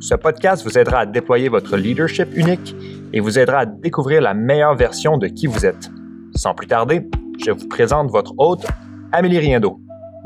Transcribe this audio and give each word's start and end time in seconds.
ce 0.00 0.14
podcast 0.14 0.64
vous 0.64 0.78
aidera 0.78 1.00
à 1.00 1.06
déployer 1.06 1.48
votre 1.48 1.76
leadership 1.76 2.28
unique 2.34 2.74
et 3.12 3.20
vous 3.20 3.38
aidera 3.38 3.60
à 3.60 3.66
découvrir 3.66 4.20
la 4.20 4.34
meilleure 4.34 4.74
version 4.74 5.16
de 5.16 5.26
qui 5.26 5.46
vous 5.46 5.64
êtes. 5.64 5.90
Sans 6.34 6.54
plus 6.54 6.66
tarder, 6.66 7.08
je 7.44 7.50
vous 7.50 7.68
présente 7.68 8.10
votre 8.10 8.34
hôte, 8.38 8.66
Amélie 9.12 9.38
Riendo. 9.38 9.80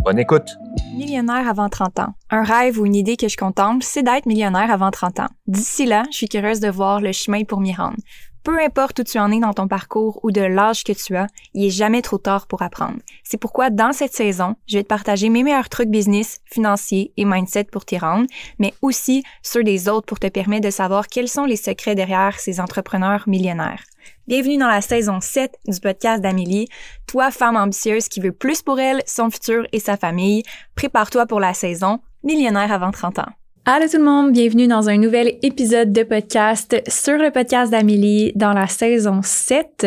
Bonne 0.04 0.18
écoute. 0.18 0.48
Millionnaire 0.96 1.46
avant 1.48 1.68
30 1.68 2.00
ans. 2.00 2.14
Un 2.30 2.42
rêve 2.42 2.80
ou 2.80 2.86
une 2.86 2.94
idée 2.94 3.16
que 3.16 3.28
je 3.28 3.36
contemple, 3.36 3.84
c'est 3.84 4.02
d'être 4.02 4.26
millionnaire 4.26 4.70
avant 4.70 4.90
30 4.90 5.20
ans. 5.20 5.28
D'ici 5.46 5.84
là, 5.84 6.04
je 6.10 6.16
suis 6.16 6.28
curieuse 6.28 6.60
de 6.60 6.70
voir 6.70 7.00
le 7.00 7.12
chemin 7.12 7.44
pour 7.44 7.60
m'y 7.60 7.74
rendre. 7.74 7.96
Peu 8.42 8.58
importe 8.58 9.00
où 9.00 9.04
tu 9.04 9.18
en 9.18 9.30
es 9.30 9.38
dans 9.38 9.52
ton 9.52 9.68
parcours 9.68 10.18
ou 10.22 10.30
de 10.30 10.40
l'âge 10.40 10.82
que 10.82 10.92
tu 10.92 11.14
as, 11.14 11.26
il 11.52 11.66
est 11.66 11.70
jamais 11.70 12.00
trop 12.00 12.16
tard 12.16 12.46
pour 12.46 12.62
apprendre. 12.62 12.98
C'est 13.22 13.36
pourquoi 13.36 13.68
dans 13.68 13.92
cette 13.92 14.14
saison, 14.14 14.56
je 14.66 14.78
vais 14.78 14.82
te 14.82 14.88
partager 14.88 15.28
mes 15.28 15.42
meilleurs 15.42 15.68
trucs 15.68 15.90
business, 15.90 16.40
financiers 16.46 17.12
et 17.18 17.26
mindset 17.26 17.64
pour 17.64 17.84
t'y 17.84 17.98
rendre, 17.98 18.26
mais 18.58 18.72
aussi 18.80 19.22
ceux 19.42 19.62
des 19.62 19.90
autres 19.90 20.06
pour 20.06 20.18
te 20.18 20.28
permettre 20.28 20.64
de 20.64 20.70
savoir 20.70 21.08
quels 21.08 21.28
sont 21.28 21.44
les 21.44 21.56
secrets 21.56 21.94
derrière 21.94 22.40
ces 22.40 22.60
entrepreneurs 22.60 23.24
millionnaires. 23.26 23.84
Bienvenue 24.26 24.56
dans 24.56 24.68
la 24.68 24.80
saison 24.80 25.20
7 25.20 25.58
du 25.68 25.78
podcast 25.78 26.22
d'Amélie. 26.22 26.68
Toi, 27.06 27.30
femme 27.30 27.56
ambitieuse 27.56 28.08
qui 28.08 28.20
veut 28.20 28.32
plus 28.32 28.62
pour 28.62 28.80
elle, 28.80 29.02
son 29.06 29.28
futur 29.28 29.66
et 29.72 29.80
sa 29.80 29.98
famille, 29.98 30.44
prépare-toi 30.76 31.26
pour 31.26 31.40
la 31.40 31.52
saison 31.52 32.00
Millionnaire 32.22 32.70
avant 32.70 32.90
30 32.90 33.18
ans. 33.20 33.32
Allô 33.66 33.86
tout 33.88 33.98
le 33.98 34.04
monde, 34.04 34.32
bienvenue 34.32 34.66
dans 34.66 34.88
un 34.88 34.96
nouvel 34.96 35.38
épisode 35.42 35.92
de 35.92 36.02
podcast 36.02 36.82
sur 36.88 37.18
le 37.18 37.30
podcast 37.30 37.70
d'Amélie. 37.70 38.32
Dans 38.34 38.54
la 38.54 38.66
saison 38.66 39.20
7, 39.22 39.86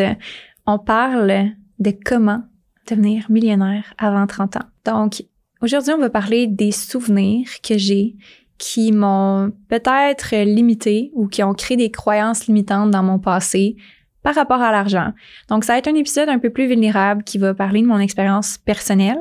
on 0.64 0.78
parle 0.78 1.50
de 1.80 1.92
comment 2.04 2.44
devenir 2.88 3.28
millionnaire 3.30 3.92
avant 3.98 4.28
30 4.28 4.58
ans. 4.58 4.68
Donc, 4.84 5.24
aujourd'hui, 5.60 5.92
on 5.92 5.98
va 5.98 6.08
parler 6.08 6.46
des 6.46 6.70
souvenirs 6.70 7.48
que 7.64 7.76
j'ai 7.76 8.14
qui 8.58 8.92
m'ont 8.92 9.50
peut-être 9.68 10.44
limité 10.44 11.10
ou 11.12 11.26
qui 11.26 11.42
ont 11.42 11.52
créé 11.52 11.76
des 11.76 11.90
croyances 11.90 12.46
limitantes 12.46 12.92
dans 12.92 13.02
mon 13.02 13.18
passé 13.18 13.74
par 14.22 14.36
rapport 14.36 14.62
à 14.62 14.70
l'argent. 14.70 15.12
Donc, 15.48 15.64
ça 15.64 15.72
va 15.72 15.80
être 15.80 15.88
un 15.88 15.96
épisode 15.96 16.28
un 16.28 16.38
peu 16.38 16.50
plus 16.50 16.68
vulnérable 16.68 17.24
qui 17.24 17.38
va 17.38 17.54
parler 17.54 17.82
de 17.82 17.88
mon 17.88 17.98
expérience 17.98 18.56
personnelle 18.56 19.20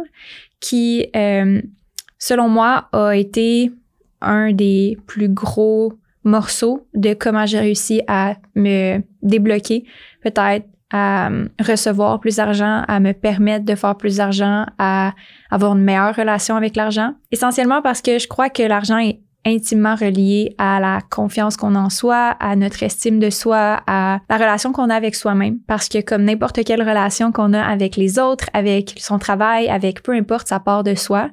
qui, 0.60 1.08
euh, 1.16 1.60
selon 2.20 2.50
moi, 2.50 2.88
a 2.94 3.16
été 3.16 3.72
un 4.24 4.54
des 4.54 4.98
plus 5.08 5.30
gros 5.30 5.94
morceaux 6.24 6.88
de 6.94 7.14
comment 7.14 7.46
j'ai 7.46 7.60
réussi 7.60 8.02
à 8.08 8.36
me 8.56 9.00
débloquer, 9.22 9.86
peut-être 10.22 10.68
à 10.92 11.28
euh, 11.28 11.48
recevoir 11.60 12.20
plus 12.20 12.36
d'argent, 12.36 12.84
à 12.88 13.00
me 13.00 13.14
permettre 13.14 13.66
de 13.66 13.76
faire 13.76 13.96
plus 13.96 14.18
d'argent, 14.18 14.66
à 14.78 15.14
avoir 15.50 15.76
une 15.76 15.84
meilleure 15.84 16.16
relation 16.16 16.56
avec 16.56 16.76
l'argent. 16.76 17.14
Essentiellement 17.32 17.82
parce 17.82 18.02
que 18.02 18.20
je 18.20 18.28
crois 18.28 18.50
que 18.50 18.62
l'argent 18.62 19.00
est 19.00 19.20
intimement 19.46 19.96
relié 19.96 20.56
à 20.58 20.80
la 20.80 21.00
confiance 21.10 21.58
qu'on 21.58 21.76
en 21.76 21.90
soi, 21.90 22.36
à 22.40 22.56
notre 22.56 22.84
estime 22.84 23.20
de 23.20 23.30
soi, 23.30 23.82
à 23.88 24.20
la 24.30 24.38
relation 24.38 24.72
qu'on 24.72 24.90
a 24.90 24.96
avec 24.96 25.16
soi-même. 25.16 25.60
Parce 25.68 25.90
que 25.90 26.02
comme 26.02 26.24
n'importe 26.24 26.64
quelle 26.64 26.82
relation 26.82 27.32
qu'on 27.32 27.54
a 27.54 27.62
avec 27.62 27.96
les 27.96 28.20
autres, 28.20 28.46
avec 28.54 28.94
son 28.98 29.20
travail, 29.20 29.68
avec 29.70 30.02
peu 30.04 30.14
importe, 30.14 30.48
ça 30.48 30.60
part 30.60 30.84
de 30.84 30.96
soi. 30.96 31.30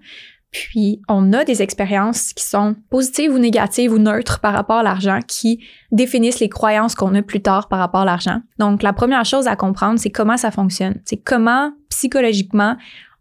Puis, 0.50 1.00
on 1.08 1.32
a 1.32 1.44
des 1.44 1.62
expériences 1.62 2.32
qui 2.32 2.44
sont 2.44 2.74
positives 2.90 3.32
ou 3.32 3.38
négatives 3.38 3.92
ou 3.92 3.98
neutres 3.98 4.40
par 4.40 4.52
rapport 4.52 4.78
à 4.78 4.82
l'argent 4.82 5.20
qui 5.26 5.64
définissent 5.92 6.40
les 6.40 6.48
croyances 6.48 6.94
qu'on 6.94 7.14
a 7.14 7.22
plus 7.22 7.40
tard 7.40 7.68
par 7.68 7.78
rapport 7.78 8.00
à 8.00 8.04
l'argent. 8.04 8.40
Donc, 8.58 8.82
la 8.82 8.92
première 8.92 9.24
chose 9.24 9.46
à 9.46 9.54
comprendre, 9.54 10.00
c'est 10.00 10.10
comment 10.10 10.36
ça 10.36 10.50
fonctionne. 10.50 11.00
C'est 11.04 11.18
comment 11.18 11.72
psychologiquement 11.88 12.76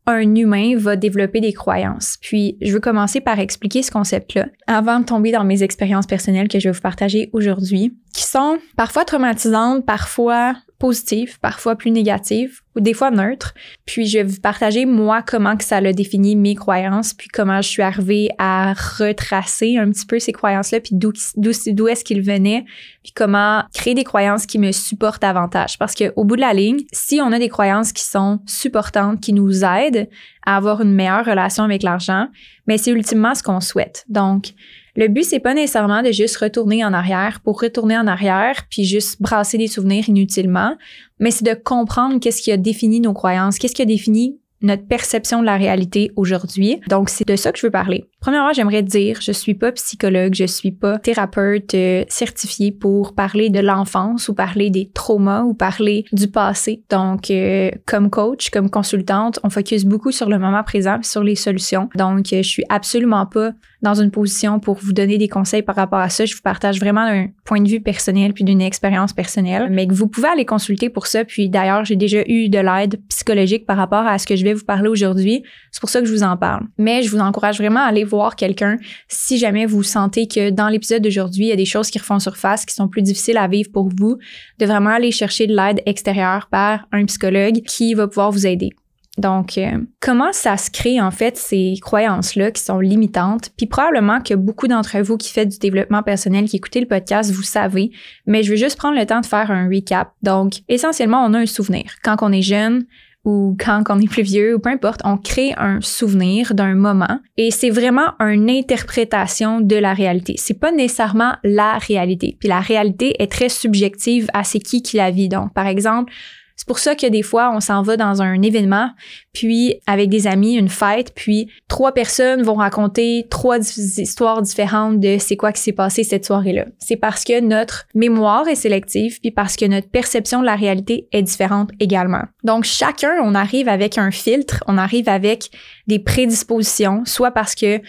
un 0.07 0.35
humain 0.35 0.75
va 0.75 0.95
développer 0.95 1.40
des 1.40 1.53
croyances. 1.53 2.17
Puis, 2.19 2.57
je 2.62 2.73
veux 2.73 2.79
commencer 2.79 3.22
par 3.22 3.40
expliquer 3.40 3.84
ce 3.84 3.91
concept-là 3.91 4.47
avant 4.66 5.00
de 5.00 5.06
tomber 5.06 5.31
dans 5.31 5.44
mes 5.44 5.61
expériences 5.61 6.07
personnelles 6.07 6.47
que 6.47 6.59
je 6.59 6.69
vais 6.69 6.73
vous 6.73 6.81
partager 6.81 7.29
aujourd'hui, 7.34 7.96
qui 8.13 8.23
sont 8.23 8.57
parfois 8.75 9.06
traumatisantes, 9.06 9.85
parfois 9.85 10.56
positives, 10.79 11.40
parfois 11.40 11.75
plus 11.75 11.91
négatives 11.91 12.62
ou 12.75 12.79
des 12.79 12.94
fois 12.94 13.12
neutres. 13.12 13.53
Puis 13.85 14.07
je 14.07 14.19
vais 14.19 14.23
vous 14.23 14.40
partager 14.40 14.85
moi 14.85 15.22
comment 15.22 15.57
que 15.57 15.63
ça 15.63 15.78
a 15.78 15.94
défini 15.94 16.35
mes 16.35 16.56
croyances, 16.56 17.13
puis 17.13 17.28
comment 17.28 17.62
je 17.62 17.67
suis 17.67 17.81
arrivée 17.81 18.29
à 18.38 18.73
retracer 18.73 19.78
un 19.78 19.90
petit 19.91 20.06
peu 20.06 20.19
ces 20.19 20.31
croyances-là, 20.31 20.79
puis 20.79 20.95
d'où 20.95 21.12
d'où 21.35 21.88
est-ce 21.88 22.03
qu'ils 22.03 22.22
venaient, 22.22 22.66
puis 23.03 23.12
comment 23.13 23.63
créer 23.73 23.94
des 23.94 24.03
croyances 24.03 24.45
qui 24.45 24.57
me 24.57 24.72
supportent 24.72 25.22
davantage. 25.22 25.78
Parce 25.78 25.94
que 25.94 26.13
au 26.16 26.23
bout 26.23 26.38
de 26.38 26.41
la 26.41 26.53
ligne, 26.53 26.79
si 26.94 27.19
on 27.22 27.31
a 27.31 27.40
des 27.40 27.50
croyances 27.50 27.91
qui 27.91 28.03
sont 28.03 28.40
supportantes, 28.46 29.19
qui 29.19 29.34
nous 29.34 29.63
aident 29.63 30.09
à 30.46 30.56
avoir 30.56 30.81
une 30.81 30.94
meilleure 30.94 31.25
relation 31.25 31.63
avec 31.63 31.84
l'argent, 31.84 32.28
mais 32.67 32.78
c'est 32.78 32.91
ultimement 32.91 33.35
ce 33.35 33.44
qu'on 33.44 33.59
souhaite. 33.59 34.06
Donc 34.07 34.53
le 35.00 35.08
but, 35.08 35.24
c'est 35.24 35.40
pas 35.40 35.54
nécessairement 35.54 36.04
de 36.04 36.12
juste 36.12 36.36
retourner 36.36 36.84
en 36.84 36.92
arrière 36.92 37.40
pour 37.42 37.62
retourner 37.62 37.98
en 37.98 38.06
arrière 38.06 38.68
puis 38.70 38.84
juste 38.84 39.22
brasser 39.22 39.58
des 39.58 39.68
souvenirs 39.68 40.10
inutilement, 40.10 40.76
mais 41.20 41.32
c'est 41.32 41.46
de 41.46 41.54
comprendre 41.54 42.20
qu'est-ce 42.20 42.42
qui 42.42 42.52
a 42.52 42.58
défini 42.58 43.00
nos 43.00 43.14
croyances, 43.14 43.59
qu'est-ce 43.59 43.76
qui 43.76 43.82
a 43.82 43.86
défini 43.86 44.42
notre 44.62 44.86
perception 44.88 45.42
de 45.42 45.46
la 45.46 45.58
réalité 45.58 46.12
aujourd'hui. 46.16 46.80
Donc, 46.90 47.09
c'est 47.09 47.28
de 47.28 47.36
ça 47.36 47.52
que 47.52 47.59
je 47.59 47.68
veux 47.68 47.72
parler. 47.72 48.06
Premièrement, 48.20 48.52
j'aimerais 48.52 48.84
dire, 48.84 49.20
je 49.22 49.31
suis 49.31 49.53
pas 49.53 49.72
psychologue, 49.72 50.34
je 50.34 50.46
suis 50.46 50.72
pas 50.72 51.00
thérapeute 51.00 51.74
euh, 51.74 52.03
certifié 52.09 52.72
pour 52.72 53.16
parler 53.16 53.50
de 53.50 53.59
l'enfance 53.59 54.28
ou 54.28 54.34
parler 54.34 54.70
des 54.70 54.92
traumas 54.94 55.44
ou 55.44 55.53
parler 55.53 56.03
du 56.12 56.28
passé. 56.28 56.84
Donc, 56.90 57.31
euh, 57.31 57.72
comme 57.86 58.09
coach, 58.09 58.50
comme 58.50 58.70
consultante, 58.70 59.40
on 59.44 59.50
focus 59.50 59.86
beaucoup 59.86 60.12
sur 60.12 60.28
le 60.28 60.38
moment 60.38 60.64
présent, 60.64 60.97
sur 61.02 61.24
les 61.24 61.36
solutions. 61.36 61.90
Donc, 61.96 62.34
euh, 62.34 62.44
je 62.44 62.50
suis 62.50 62.66
absolument 62.70 63.26
pas 63.26 63.52
dans 63.81 63.94
une 63.94 64.12
position 64.12 64.59
pour 64.59 64.76
vous 64.76 64.91
donner 64.91 65.18
des 65.18 65.30
conseils 65.30 65.62
par 65.62 65.76
rapport 65.76 66.00
à 66.00 66.09
ça. 66.09 66.26
Je 66.26 66.36
vous 66.36 66.41
partage 66.41 66.80
vraiment 66.80 67.06
un 67.06 67.28
point 67.46 67.62
de 67.62 67.70
vue 67.70 67.80
personnel 67.80 68.34
puis 68.34 68.44
d'une 68.44 68.62
expérience 68.62 69.14
personnelle, 69.14 69.70
mais 69.72 69.88
que 69.88 69.94
vous 69.94 70.08
pouvez 70.08 70.28
aller 70.28 70.46
consulter 70.46 70.90
pour 70.90 71.08
ça. 71.08 71.24
Puis 71.24 71.50
d'ailleurs, 71.50 71.86
j'ai 71.86 71.96
déjà 71.96 72.22
eu 72.28 72.50
de 72.50 72.59
l'aide 72.59 73.00
psychologique 73.08 73.66
par 73.66 73.78
rapport 73.78 74.06
à 74.06 74.18
ce 74.18 74.28
que 74.28 74.36
je 74.36 74.44
vais 74.44 74.49
vous 74.54 74.66
parler 74.66 74.90
aujourd'hui. 74.90 75.44
C'est 75.72 75.80
pour 75.80 75.90
ça 75.90 76.00
que 76.02 76.08
je 76.08 76.12
vous 76.12 76.24
en 76.24 76.38
parle. 76.38 76.64
Mais 76.78 77.04
je 77.04 77.12
vous 77.12 77.20
encourage 77.20 77.58
vraiment 77.58 77.82
à 77.82 77.86
aller 77.86 78.04
voir 78.04 78.36
quelqu'un 78.36 78.78
si 79.08 79.38
jamais 79.38 79.66
vous 79.66 79.84
sentez 79.84 80.28
que 80.28 80.50
dans 80.50 80.70
l'épisode 80.70 81.02
d'aujourd'hui, 81.02 81.46
il 81.46 81.50
y 81.50 81.54
a 81.54 81.58
des 81.58 81.66
choses 81.66 81.90
qui 81.90 82.00
refont 82.00 82.20
surface, 82.20 82.66
qui 82.66 82.74
sont 82.74 82.88
plus 82.88 83.02
difficiles 83.02 83.38
à 83.38 83.48
vivre 83.48 83.72
pour 83.72 83.90
vous, 83.96 84.18
de 84.59 84.66
vraiment 84.66 84.92
aller 84.92 85.12
chercher 85.12 85.48
de 85.48 85.56
l'aide 85.56 85.82
extérieure 85.86 86.48
par 86.52 86.88
un 86.92 87.06
psychologue 87.06 87.62
qui 87.66 87.94
va 87.94 88.08
pouvoir 88.08 88.32
vous 88.32 88.48
aider. 88.48 88.72
Donc, 89.20 89.58
euh, 89.58 89.80
comment 90.00 90.32
ça 90.32 90.56
se 90.56 90.72
crée 90.72 91.02
en 91.02 91.12
fait 91.12 91.36
ces 91.36 91.76
croyances-là 91.82 92.52
qui 92.52 92.64
sont 92.64 92.80
limitantes? 92.80 93.50
Puis 93.58 93.66
probablement 93.66 94.22
que 94.22 94.34
beaucoup 94.34 94.68
d'entre 94.68 95.00
vous 95.00 95.18
qui 95.18 95.32
faites 95.32 95.50
du 95.50 95.58
développement 95.58 96.04
personnel, 96.04 96.48
qui 96.48 96.56
écoutez 96.56 96.80
le 96.80 96.88
podcast, 96.88 97.30
vous 97.32 97.44
savez, 97.44 97.92
mais 98.26 98.44
je 98.44 98.52
veux 98.52 98.56
juste 98.56 98.78
prendre 98.78 98.98
le 98.98 99.06
temps 99.06 99.20
de 99.20 99.26
faire 99.26 99.52
un 99.52 99.68
recap. 99.68 100.12
Donc, 100.24 100.54
essentiellement, 100.70 101.26
on 101.26 101.34
a 101.34 101.40
un 101.40 101.46
souvenir. 101.46 101.96
Quand 102.02 102.18
on 102.22 102.32
est 102.32 102.42
jeune, 102.42 102.86
ou 103.29 103.56
quand 103.59 103.84
on 103.90 104.00
est 104.00 104.09
plus 104.09 104.23
vieux, 104.23 104.56
ou 104.56 104.59
peu 104.59 104.69
importe, 104.69 105.01
on 105.03 105.17
crée 105.17 105.53
un 105.57 105.81
souvenir 105.81 106.55
d'un 106.55 106.73
moment 106.73 107.20
et 107.37 107.52
c'est 107.52 107.70
vraiment 107.70 108.16
une 108.20 108.49
interprétation 108.49 109.61
de 109.61 109.76
la 109.76 109.93
réalité. 109.93 110.34
C'est 110.37 110.59
pas 110.59 110.72
nécessairement 110.72 111.34
la 111.43 111.78
réalité. 111.78 112.35
Puis 112.40 112.49
la 112.49 112.59
réalité 112.59 113.22
est 113.22 113.31
très 113.31 113.49
subjective 113.49 114.28
à 114.34 114.43
c'est 114.43 114.59
qui 114.59 114.81
qui 114.81 114.97
la 114.97 115.11
vit. 115.11 115.29
Donc, 115.29 115.53
par 115.53 115.67
exemple, 115.67 116.11
c'est 116.59 116.67
pour 116.67 116.79
ça 116.79 116.94
que 116.94 117.08
des 117.08 117.22
fois, 117.22 117.53
on 117.56 117.61
s'en 117.61 117.84
va 117.84 117.96
dans 117.96 118.22
un 118.22 118.41
événement, 118.41 118.90
puis 119.32 119.79
avec 119.88 120.09
des 120.09 120.28
amis, 120.28 120.56
une 120.56 120.67
fête, 120.67 121.14
puis 121.16 121.50
trois 121.70 121.94
personnes 121.94 122.44
vont 122.44 122.56
raconter 122.56 123.28
trois 123.29 123.59
histoires 123.59 124.41
différentes 124.41 125.00
de 125.00 125.20
c'est 125.20 125.38
quoi 125.38 125.53
qui 125.53 125.61
s'est 125.61 125.72
passé 125.72 126.03
cette 126.03 126.26
soirée-là. 126.26 126.66
C'est 126.78 126.97
parce 126.97 127.23
que 127.23 127.40
notre 127.40 127.88
mémoire 127.96 128.46
est 128.50 128.56
sélective, 128.56 129.22
puis 129.22 129.32
parce 129.32 129.56
que 129.56 129.64
notre 129.64 129.88
perception 129.88 130.41
de 130.41 130.46
la 130.46 130.58
réalité 130.58 131.08
est 131.14 131.23
différente 131.23 131.70
également. 131.79 132.23
Donc, 132.44 132.66
chacun, 132.66 133.14
on 133.23 133.35
arrive 133.35 133.70
avec 133.70 133.97
un 133.97 134.11
filtre, 134.11 134.61
on 134.67 134.78
arrive 134.78 135.08
avec 135.08 135.52
des 135.88 136.00
prédispositions, 136.00 137.03
soit 137.06 137.32
parce 137.32 137.56
que 137.56 137.79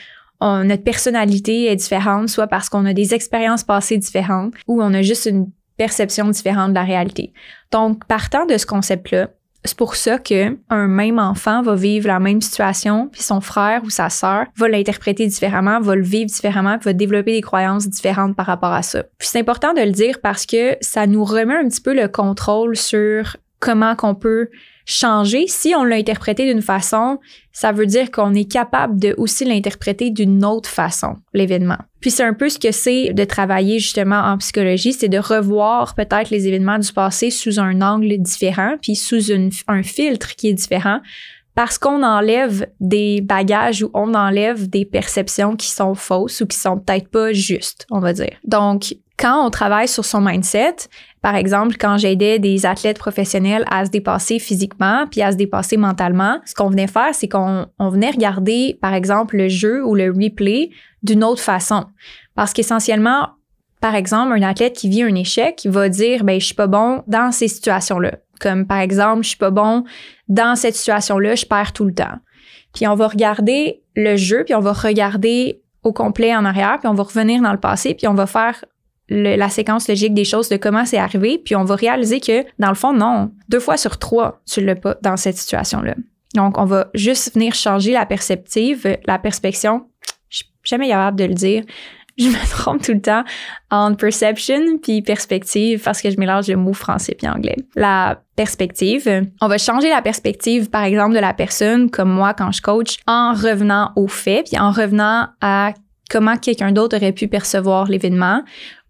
notre 0.41 0.85
personnalité 0.85 1.65
est 1.67 1.77
différente, 1.77 2.29
soit 2.29 2.47
parce 2.47 2.69
qu'on 2.69 2.87
a 2.87 2.93
des 2.95 3.15
expériences 3.15 3.65
passées 3.65 3.99
différentes, 3.99 4.55
ou 4.69 4.81
on 4.81 4.95
a 4.95 5.03
juste 5.03 5.27
une 5.27 5.51
perception 5.85 6.29
différente 6.29 6.71
de 6.71 6.75
la 6.75 6.85
réalité. 6.85 7.33
Donc, 7.73 8.05
partant 8.05 8.45
de 8.45 8.59
ce 8.59 8.67
concept-là, 8.67 9.29
C'est 9.65 9.77
pour 9.77 9.95
ça 9.95 10.19
que 10.19 10.57
un 10.71 10.87
même 10.87 11.19
enfant 11.19 11.61
va 11.61 11.75
vivre 11.75 12.09
la 12.09 12.19
même 12.19 12.41
situation, 12.41 13.09
puis 13.13 13.23
son 13.23 13.43
frère 13.43 13.83
ou 13.85 13.91
sa 13.91 14.09
sœur 14.09 14.47
va 14.57 14.69
l'interpréter 14.69 15.27
différemment, 15.27 15.81
va 15.81 15.97
le 15.97 16.03
vivre 16.03 16.31
différemment, 16.31 16.79
va 16.79 16.93
développer 16.95 17.33
des 17.33 17.43
croyances 17.43 17.87
différentes 17.87 18.35
par 18.35 18.47
rapport 18.47 18.73
à 18.73 18.83
ça. 18.83 19.03
Puis 19.19 19.29
c'est 19.29 19.39
important 19.39 19.75
de 19.75 19.83
le 19.83 19.91
dire 19.91 20.21
parce 20.23 20.47
que 20.47 20.77
ça 20.81 21.07
nous 21.07 21.25
remet 21.25 21.57
un 21.57 21.69
petit 21.69 21.83
peu 21.83 21.95
le 21.95 22.09
contrôle 22.09 22.75
sur 22.75 23.37
comment 23.59 23.95
qu'on 23.97 24.15
peut 24.15 24.49
changer. 24.87 25.47
Si 25.47 25.75
on 25.77 25.85
l'a 25.85 25.97
interprété 25.97 26.47
d'une 26.47 26.63
façon, 26.63 27.19
ça 27.53 27.73
veut 27.73 27.87
dire 27.87 28.11
qu'on 28.11 28.35
est 28.35 28.51
capable 28.51 28.99
de 28.99 29.15
aussi 29.19 29.45
l'interpréter 29.45 30.11
d'une 30.11 30.45
autre 30.45 30.69
façon, 30.69 31.17
l'événement. 31.35 31.79
Puis 32.01 32.11
c'est 32.11 32.25
un 32.25 32.35
peu 32.35 32.49
ce 32.49 32.59
que 32.59 32.73
c'est 32.73 33.13
de 33.13 33.25
travailler 33.25 33.79
justement 33.79 34.21
en 34.21 34.39
psychologie, 34.39 34.93
c'est 34.93 35.09
de 35.09 35.19
revoir 35.19 35.95
peut-être 35.95 36.31
les 36.31 36.49
événements 36.49 36.79
du 36.79 36.93
passé 36.93 37.31
sous 37.31 37.59
un 37.61 37.83
angle 37.83 38.17
différent, 38.19 38.77
puis 38.81 38.97
sous 38.97 39.31
un 39.69 39.83
filtre 39.83 40.35
qui 40.37 40.49
est 40.49 40.55
différent, 40.55 41.01
parce 41.55 41.79
qu'on 41.79 42.03
enlève 42.03 42.67
des 42.81 43.21
bagages 43.21 43.83
ou 43.83 43.91
on 43.93 44.15
enlève 44.15 44.71
des 44.71 44.85
perceptions 44.85 45.57
qui 45.57 45.69
sont 45.69 45.95
fausses 45.95 46.41
ou 46.41 46.47
qui 46.47 46.57
sont 46.57 46.79
peut-être 46.79 47.09
pas 47.09 47.33
justes, 47.33 47.87
on 47.91 47.99
va 47.99 48.13
dire. 48.13 48.37
Donc, 48.47 48.95
quand 49.21 49.47
on 49.47 49.51
travaille 49.51 49.87
sur 49.87 50.05
son 50.05 50.23
mindset, 50.23 50.77
par 51.21 51.35
exemple, 51.35 51.77
quand 51.79 51.99
j'aidais 51.99 52.39
des 52.39 52.65
athlètes 52.65 52.99
professionnels 52.99 53.65
à 53.71 53.85
se 53.85 53.91
dépasser 53.91 54.39
physiquement 54.39 55.07
puis 55.11 55.21
à 55.21 55.33
se 55.33 55.37
dépasser 55.37 55.77
mentalement, 55.77 56.41
ce 56.47 56.55
qu'on 56.55 56.71
venait 56.71 56.87
faire, 56.87 57.15
c'est 57.15 57.29
qu'on 57.29 57.67
venait 57.79 58.11
regarder, 58.11 58.79
par 58.81 58.95
exemple, 58.95 59.37
le 59.37 59.49
jeu 59.49 59.85
ou 59.85 59.95
le 59.95 60.11
replay 60.11 60.71
d'une 61.03 61.23
autre 61.23 61.43
façon. 61.43 61.85
Parce 62.35 62.55
qu'essentiellement, 62.55 63.29
par 63.83 63.95
exemple, 63.95 64.33
un 64.33 64.43
athlète 64.43 64.75
qui 64.75 64.89
vit 64.89 65.03
un 65.03 65.15
échec, 65.15 65.65
il 65.65 65.71
va 65.71 65.91
dire, 65.91 66.25
ben, 66.25 66.41
je 66.41 66.47
suis 66.47 66.55
pas 66.55 66.67
bon 66.67 67.03
dans 67.07 67.31
ces 67.31 67.49
situations-là. 67.49 68.13
Comme, 68.41 68.67
par 68.67 68.79
exemple, 68.79 69.23
je 69.23 69.29
suis 69.29 69.39
pas 69.39 69.51
bon 69.51 69.85
dans 70.29 70.57
cette 70.57 70.75
situation-là, 70.75 71.35
je 71.35 71.45
perds 71.45 71.75
tout 71.75 71.85
le 71.85 71.93
temps. 71.95 72.17
Puis 72.75 72.87
on 72.89 72.95
va 72.95 73.09
regarder 73.09 73.83
le 73.97 74.17
jeu, 74.17 74.45
puis 74.45 74.55
on 74.55 74.61
va 74.61 74.73
regarder 74.73 75.61
au 75.83 75.93
complet 75.93 76.35
en 76.35 76.47
arrière, 76.47 76.79
puis 76.79 76.89
on 76.89 76.95
va 76.95 77.03
revenir 77.03 77.43
dans 77.43 77.53
le 77.53 77.61
passé, 77.61 77.95
puis 77.95 78.07
on 78.07 78.15
va 78.15 78.27
faire 78.27 78.65
la 79.11 79.49
séquence 79.49 79.89
logique 79.89 80.15
des 80.15 80.25
choses 80.25 80.49
de 80.49 80.57
comment 80.57 80.85
c'est 80.87 80.99
arrivé, 80.99 81.41
puis 81.45 81.57
on 81.57 81.65
va 81.65 81.75
réaliser 81.75 82.21
que, 82.21 82.45
dans 82.59 82.69
le 82.69 82.75
fond, 82.75 82.93
non, 82.93 83.33
deux 83.49 83.61
fois 83.61 83.77
sur 83.77 83.99
trois, 83.99 84.41
tu 84.47 84.65
l'as 84.65 84.77
pas 84.77 84.97
dans 85.03 85.17
cette 85.17 85.37
situation-là. 85.37 85.95
Donc, 86.35 86.59
on 86.59 86.65
va 86.65 86.89
juste 86.95 87.35
venir 87.35 87.55
changer 87.55 87.93
la 87.93 88.07
perceptive, 88.07 88.99
la 89.05 89.19
perspection. 89.19 89.87
Je 90.29 90.39
suis 90.39 90.47
jamais 90.63 90.89
capable 90.89 91.19
de 91.19 91.25
le 91.25 91.35
dire. 91.35 91.65
Je 92.19 92.27
me 92.27 92.51
trompe 92.51 92.83
tout 92.83 92.93
le 92.93 93.01
temps 93.01 93.25
en 93.71 93.95
perception 93.95 94.79
puis 94.83 95.01
perspective 95.01 95.83
parce 95.83 96.03
que 96.03 96.11
je 96.11 96.19
mélange 96.19 96.49
le 96.49 96.57
mot 96.57 96.73
français 96.73 97.15
puis 97.17 97.27
anglais. 97.27 97.57
La 97.75 98.21
perspective, 98.37 99.09
on 99.41 99.49
va 99.49 99.59
changer 99.59 99.89
la 99.89 100.03
perspective, 100.03 100.71
par 100.71 100.85
exemple, 100.85 101.15
de 101.15 101.21
la 101.21 101.33
personne, 101.33 101.91
comme 101.91 102.11
moi 102.11 102.35
quand 102.35 102.53
je 102.53 102.61
coach, 102.61 102.99
en 103.07 103.33
revenant 103.33 103.93
aux 103.97 104.09
faits 104.09 104.49
puis 104.51 104.61
en 104.61 104.71
revenant 104.71 105.29
à 105.41 105.73
comment 106.11 106.37
quelqu'un 106.37 106.73
d'autre 106.73 106.97
aurait 106.97 107.13
pu 107.13 107.29
percevoir 107.29 107.87
l'événement 107.87 108.43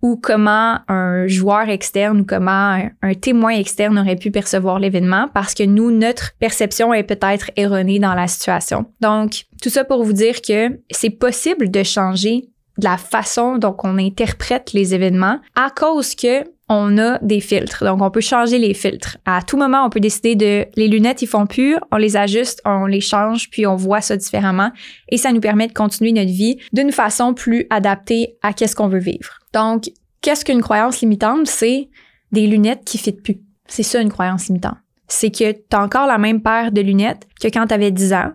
ou 0.03 0.17
comment 0.17 0.79
un 0.89 1.27
joueur 1.27 1.69
externe 1.69 2.21
ou 2.21 2.25
comment 2.25 2.79
un, 3.03 3.15
témoin 3.15 3.51
externe 3.51 3.99
aurait 3.99 4.17
pu 4.17 4.31
percevoir 4.31 4.79
l'événement 4.79 5.29
parce 5.35 5.55
que 5.55 5.63
nous, 5.63 5.91
notre 5.91 6.33
perception 6.39 6.95
est 6.95 7.03
peut-être 7.03 7.51
erronée 7.57 7.99
dans 7.99 8.15
la 8.15 8.27
situation. 8.27 8.87
Donc, 9.01 9.45
tout 9.63 9.69
ça 9.69 9.85
pour 9.85 10.03
vous 10.03 10.15
dire 10.15 10.41
que 10.41 10.81
c'est 10.91 11.11
possible 11.11 11.71
de 11.71 11.83
changer 11.83 12.49
la 12.83 12.97
façon 12.97 13.59
dont 13.59 13.77
on 13.85 13.99
interprète 13.99 14.73
les 14.73 14.95
événements 14.95 15.39
à 15.55 15.69
cause 15.71 16.15
que 16.15 16.45
on 16.73 16.99
a 16.99 17.19
des 17.19 17.41
filtres. 17.41 17.85
Donc, 17.85 18.01
on 18.01 18.11
peut 18.11 18.21
changer 18.21 18.57
les 18.57 18.75
filtres. 18.75 19.19
À 19.27 19.43
tout 19.43 19.59
moment, 19.59 19.85
on 19.85 19.91
peut 19.91 19.99
décider 19.99 20.37
de 20.37 20.67
les 20.77 20.87
lunettes, 20.87 21.21
ils 21.21 21.27
font 21.27 21.45
plus, 21.45 21.77
on 21.91 21.97
les 21.97 22.17
ajuste, 22.17 22.63
on 22.65 22.87
les 22.87 23.01
change, 23.01 23.51
puis 23.51 23.67
on 23.67 23.75
voit 23.75 24.01
ça 24.01 24.17
différemment. 24.17 24.71
Et 25.09 25.17
ça 25.17 25.33
nous 25.33 25.41
permet 25.41 25.67
de 25.67 25.73
continuer 25.73 26.13
notre 26.13 26.31
vie 26.31 26.59
d'une 26.73 26.93
façon 26.93 27.35
plus 27.35 27.67
adaptée 27.71 28.37
à 28.43 28.53
qu'est-ce 28.53 28.77
qu'on 28.77 28.87
veut 28.87 29.01
vivre. 29.01 29.41
Donc, 29.53 29.91
qu'est-ce 30.23 30.45
qu'une 30.45 30.63
croyance 30.63 31.01
limitante? 31.01 31.49
C'est 31.49 31.89
des 32.31 32.47
lunettes 32.47 32.85
qui 32.85 33.03
ne 33.05 33.17
plus. 33.17 33.41
C'est 33.67 33.83
ça 33.83 34.01
une 34.01 34.11
croyance 34.11 34.47
limitante. 34.47 34.79
C'est 35.09 35.33
que 35.33 35.51
tu 35.51 35.61
as 35.73 35.83
encore 35.83 36.07
la 36.07 36.19
même 36.19 36.41
paire 36.41 36.71
de 36.71 36.81
lunettes 36.83 37.27
que 37.41 37.49
quand 37.49 37.67
tu 37.67 37.75
avais 37.75 37.91
10 37.91 38.13
ans, 38.13 38.31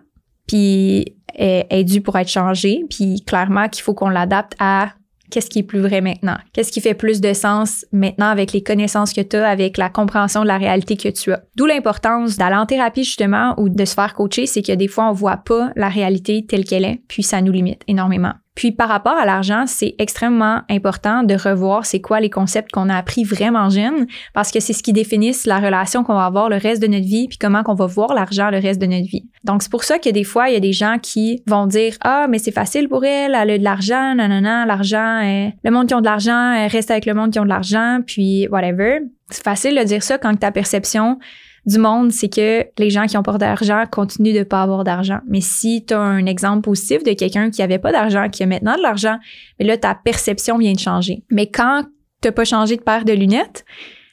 puis 0.46 1.16
elle 1.34 1.64
est 1.70 1.84
due 1.84 2.02
pour 2.02 2.18
être 2.18 2.28
changée, 2.28 2.84
puis 2.90 3.22
clairement 3.26 3.70
qu'il 3.70 3.82
faut 3.82 3.94
qu'on 3.94 4.10
l'adapte 4.10 4.54
à 4.58 4.90
qu'est-ce 5.30 5.50
qui 5.50 5.60
est 5.60 5.64
plus 5.64 5.80
vrai 5.80 6.00
maintenant? 6.00 6.36
Qu'est-ce 6.52 6.72
qui 6.72 6.80
fait 6.80 6.94
plus 6.94 7.20
de 7.20 7.32
sens 7.32 7.84
maintenant 7.92 8.28
avec 8.28 8.52
les 8.52 8.62
connaissances 8.62 9.12
que 9.12 9.20
tu 9.20 9.36
as, 9.36 9.48
avec 9.48 9.76
la 9.76 9.88
compréhension 9.88 10.42
de 10.42 10.48
la 10.48 10.58
réalité 10.58 10.96
que 10.96 11.08
tu 11.08 11.32
as? 11.32 11.42
D'où 11.56 11.66
l'importance 11.66 12.36
d'aller 12.36 12.56
en 12.56 12.66
thérapie 12.66 13.04
justement 13.04 13.54
ou 13.58 13.68
de 13.68 13.84
se 13.84 13.94
faire 13.94 14.14
coacher, 14.14 14.46
c'est 14.46 14.62
que 14.62 14.72
des 14.72 14.88
fois 14.88 15.08
on 15.08 15.12
voit 15.12 15.38
pas 15.38 15.70
la 15.76 15.88
réalité 15.88 16.44
telle 16.46 16.64
qu'elle 16.64 16.84
est, 16.84 17.00
puis 17.08 17.22
ça 17.22 17.40
nous 17.40 17.52
limite 17.52 17.82
énormément. 17.88 18.32
Puis 18.56 18.72
par 18.72 18.88
rapport 18.88 19.16
à 19.16 19.26
l'argent, 19.26 19.64
c'est 19.66 19.94
extrêmement 19.98 20.62
important 20.68 21.22
de 21.22 21.34
revoir 21.34 21.86
c'est 21.86 22.00
quoi 22.00 22.20
les 22.20 22.30
concepts 22.30 22.72
qu'on 22.72 22.88
a 22.88 22.96
appris 22.96 23.22
vraiment 23.22 23.68
jeunes 23.68 24.06
parce 24.34 24.50
que 24.50 24.60
c'est 24.60 24.72
ce 24.72 24.82
qui 24.82 24.92
définissent 24.92 25.46
la 25.46 25.58
relation 25.58 26.02
qu'on 26.02 26.14
va 26.14 26.24
avoir 26.24 26.48
le 26.48 26.56
reste 26.56 26.82
de 26.82 26.88
notre 26.88 27.06
vie 27.06 27.28
puis 27.28 27.38
comment 27.38 27.62
qu'on 27.62 27.74
va 27.74 27.86
voir 27.86 28.14
l'argent 28.14 28.50
le 28.50 28.58
reste 28.58 28.80
de 28.80 28.86
notre 28.86 29.06
vie. 29.06 29.28
Donc 29.44 29.62
c'est 29.62 29.70
pour 29.70 29.84
ça 29.84 29.98
que 29.98 30.08
des 30.08 30.24
fois 30.24 30.48
il 30.48 30.54
y 30.54 30.56
a 30.56 30.60
des 30.60 30.72
gens 30.72 30.96
qui 31.00 31.42
vont 31.46 31.66
dire 31.66 31.96
ah 32.00 32.26
mais 32.28 32.38
c'est 32.38 32.50
facile 32.50 32.88
pour 32.88 33.04
elle, 33.04 33.34
elle 33.34 33.50
a 33.50 33.58
de 33.58 33.62
l'argent, 33.62 34.14
nanana, 34.14 34.64
l'argent, 34.64 35.20
le 35.62 35.70
monde 35.70 35.86
qui 35.86 35.94
ont 35.94 36.00
de 36.00 36.06
l'argent 36.06 36.66
reste 36.68 36.90
avec 36.90 37.04
le 37.04 37.12
monde 37.12 37.32
qui 37.32 37.38
ont 37.38 37.44
de 37.44 37.50
l'argent 37.50 38.00
puis 38.06 38.48
whatever. 38.48 39.00
C'est 39.30 39.44
facile 39.44 39.76
de 39.76 39.82
dire 39.82 40.02
ça 40.02 40.16
quand 40.16 40.34
ta 40.34 40.50
perception 40.50 41.18
du 41.66 41.78
monde, 41.78 42.12
c'est 42.12 42.28
que 42.28 42.64
les 42.78 42.90
gens 42.90 43.06
qui 43.06 43.16
ont 43.16 43.22
pas 43.22 43.36
d'argent 43.38 43.84
continuent 43.90 44.34
de 44.34 44.44
pas 44.44 44.62
avoir 44.62 44.84
d'argent. 44.84 45.18
Mais 45.28 45.40
si 45.40 45.84
tu 45.84 45.94
as 45.94 46.00
un 46.00 46.24
exemple 46.26 46.62
positif 46.62 47.02
de 47.02 47.12
quelqu'un 47.12 47.50
qui 47.50 47.60
avait 47.60 47.78
pas 47.78 47.90
d'argent, 47.90 48.28
qui 48.30 48.44
a 48.44 48.46
maintenant 48.46 48.76
de 48.76 48.82
l'argent, 48.82 49.18
mais 49.58 49.66
là, 49.66 49.76
ta 49.76 49.94
perception 49.94 50.58
vient 50.58 50.72
de 50.72 50.78
changer. 50.78 51.24
Mais 51.30 51.48
quand 51.48 51.84
tu 52.22 52.32
pas 52.32 52.44
changé 52.44 52.76
de 52.76 52.82
paire 52.82 53.04
de 53.04 53.12
lunettes, 53.12 53.64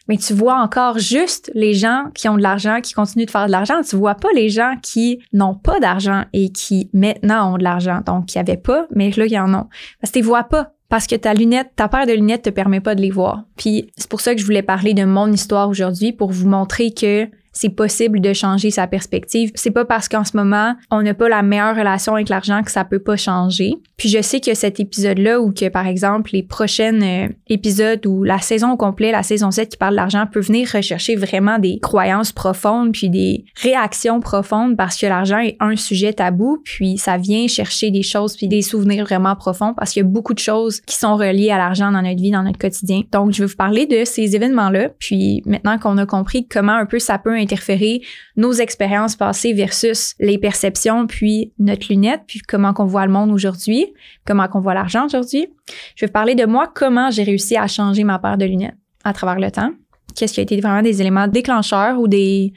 mais 0.07 0.17
tu 0.17 0.33
vois 0.33 0.59
encore 0.59 0.99
juste 0.99 1.51
les 1.53 1.73
gens 1.73 2.05
qui 2.13 2.27
ont 2.27 2.35
de 2.35 2.41
l'argent, 2.41 2.81
qui 2.81 2.93
continuent 2.93 3.25
de 3.25 3.31
faire 3.31 3.45
de 3.45 3.51
l'argent. 3.51 3.81
Tu 3.87 3.95
vois 3.95 4.15
pas 4.15 4.27
les 4.35 4.49
gens 4.49 4.75
qui 4.81 5.19
n'ont 5.31 5.55
pas 5.55 5.79
d'argent 5.79 6.25
et 6.33 6.51
qui 6.51 6.89
maintenant 6.93 7.53
ont 7.53 7.57
de 7.57 7.63
l'argent. 7.63 8.01
Donc, 8.05 8.25
qui 8.25 8.37
avaient 8.37 8.57
pas, 8.57 8.87
mais 8.93 9.11
là, 9.11 9.25
ils 9.25 9.39
en 9.39 9.53
ont. 9.53 9.67
Parce 10.01 10.11
que 10.11 10.19
tu 10.19 10.25
vois 10.25 10.43
pas. 10.43 10.71
Parce 10.89 11.07
que 11.07 11.15
ta 11.15 11.33
lunette, 11.33 11.71
ta 11.75 11.87
paire 11.87 12.05
de 12.05 12.11
lunettes 12.11 12.43
te 12.43 12.49
permet 12.49 12.81
pas 12.81 12.95
de 12.95 13.01
les 13.01 13.09
voir. 13.09 13.45
Puis, 13.55 13.91
c'est 13.97 14.09
pour 14.09 14.21
ça 14.21 14.35
que 14.35 14.41
je 14.41 14.45
voulais 14.45 14.61
parler 14.61 14.93
de 14.93 15.05
mon 15.05 15.31
histoire 15.31 15.69
aujourd'hui 15.69 16.11
pour 16.11 16.31
vous 16.31 16.47
montrer 16.47 16.91
que 16.91 17.27
c'est 17.53 17.69
possible 17.69 18.19
de 18.19 18.33
changer 18.33 18.71
sa 18.71 18.87
perspective. 18.87 19.51
C'est 19.55 19.71
pas 19.71 19.85
parce 19.85 20.09
qu'en 20.09 20.25
ce 20.25 20.35
moment, 20.35 20.75
on 20.91 21.01
n'a 21.01 21.13
pas 21.13 21.29
la 21.29 21.43
meilleure 21.43 21.75
relation 21.75 22.15
avec 22.15 22.29
l'argent 22.29 22.63
que 22.63 22.71
ça 22.71 22.83
peut 22.83 22.99
pas 22.99 23.15
changer. 23.15 23.75
Puis 23.97 24.09
je 24.09 24.21
sais 24.21 24.41
que 24.41 24.53
cet 24.53 24.79
épisode-là 24.79 25.39
ou 25.39 25.53
que 25.53 25.69
par 25.69 25.87
exemple 25.87 26.31
les 26.33 26.43
prochaines 26.43 27.03
euh, 27.03 27.27
épisodes 27.47 28.05
ou 28.05 28.23
la 28.23 28.39
saison 28.39 28.71
au 28.71 28.77
complet, 28.77 29.11
la 29.11 29.23
saison 29.23 29.51
7 29.51 29.69
qui 29.69 29.77
parle 29.77 29.95
d'argent 29.95 30.25
peut 30.29 30.41
venir 30.41 30.67
rechercher 30.73 31.15
vraiment 31.15 31.59
des 31.59 31.79
croyances 31.79 32.31
profondes 32.31 32.91
puis 32.91 33.09
des 33.09 33.45
réactions 33.61 34.19
profondes 34.19 34.75
parce 34.75 34.97
que 34.97 35.05
l'argent 35.05 35.37
est 35.37 35.55
un 35.59 35.75
sujet 35.75 36.11
tabou 36.11 36.57
puis 36.63 36.97
ça 36.97 37.17
vient 37.17 37.47
chercher 37.47 37.91
des 37.91 38.03
choses 38.03 38.35
puis 38.35 38.47
des 38.47 38.61
souvenirs 38.61 39.05
vraiment 39.05 39.35
profonds 39.35 39.73
parce 39.73 39.91
qu'il 39.91 40.01
y 40.03 40.05
a 40.05 40.09
beaucoup 40.09 40.33
de 40.33 40.39
choses 40.39 40.81
qui 40.81 40.97
sont 40.97 41.15
reliées 41.15 41.51
à 41.51 41.57
l'argent 41.57 41.91
dans 41.91 42.01
notre 42.01 42.21
vie, 42.21 42.31
dans 42.31 42.43
notre 42.43 42.59
quotidien. 42.59 43.01
Donc 43.11 43.31
je 43.31 43.43
vais 43.43 43.47
vous 43.47 43.55
parler 43.55 43.85
de 43.85 44.05
ces 44.05 44.35
événements-là 44.35 44.89
puis 44.99 45.43
maintenant 45.45 45.77
qu'on 45.77 45.97
a 45.97 46.05
compris 46.05 46.47
comment 46.47 46.73
un 46.73 46.85
peu 46.85 46.99
ça 46.99 47.19
peut 47.19 47.39
interférer 47.43 48.01
nos 48.35 48.53
expériences 48.53 49.15
passées 49.15 49.53
versus 49.53 50.15
les 50.19 50.37
perceptions, 50.37 51.05
puis 51.07 51.53
notre 51.59 51.87
lunette, 51.89 52.21
puis 52.27 52.39
comment 52.39 52.73
qu'on 52.73 52.85
voit 52.85 53.05
le 53.05 53.11
monde 53.11 53.31
aujourd'hui, 53.31 53.93
comment 54.25 54.47
qu'on 54.47 54.61
voit 54.61 54.73
l'argent 54.73 55.05
aujourd'hui. 55.05 55.47
Je 55.95 56.05
vais 56.05 56.11
parler 56.11 56.35
de 56.35 56.45
moi, 56.45 56.71
comment 56.73 57.11
j'ai 57.11 57.23
réussi 57.23 57.55
à 57.57 57.67
changer 57.67 58.03
ma 58.03 58.19
paire 58.19 58.37
de 58.37 58.45
lunettes 58.45 58.75
à 59.03 59.13
travers 59.13 59.39
le 59.39 59.51
temps. 59.51 59.71
Qu'est-ce 60.15 60.33
qui 60.33 60.39
a 60.39 60.43
été 60.43 60.59
vraiment 60.59 60.81
des 60.81 61.01
éléments 61.01 61.27
déclencheurs 61.27 61.99
ou 61.99 62.07
des 62.07 62.53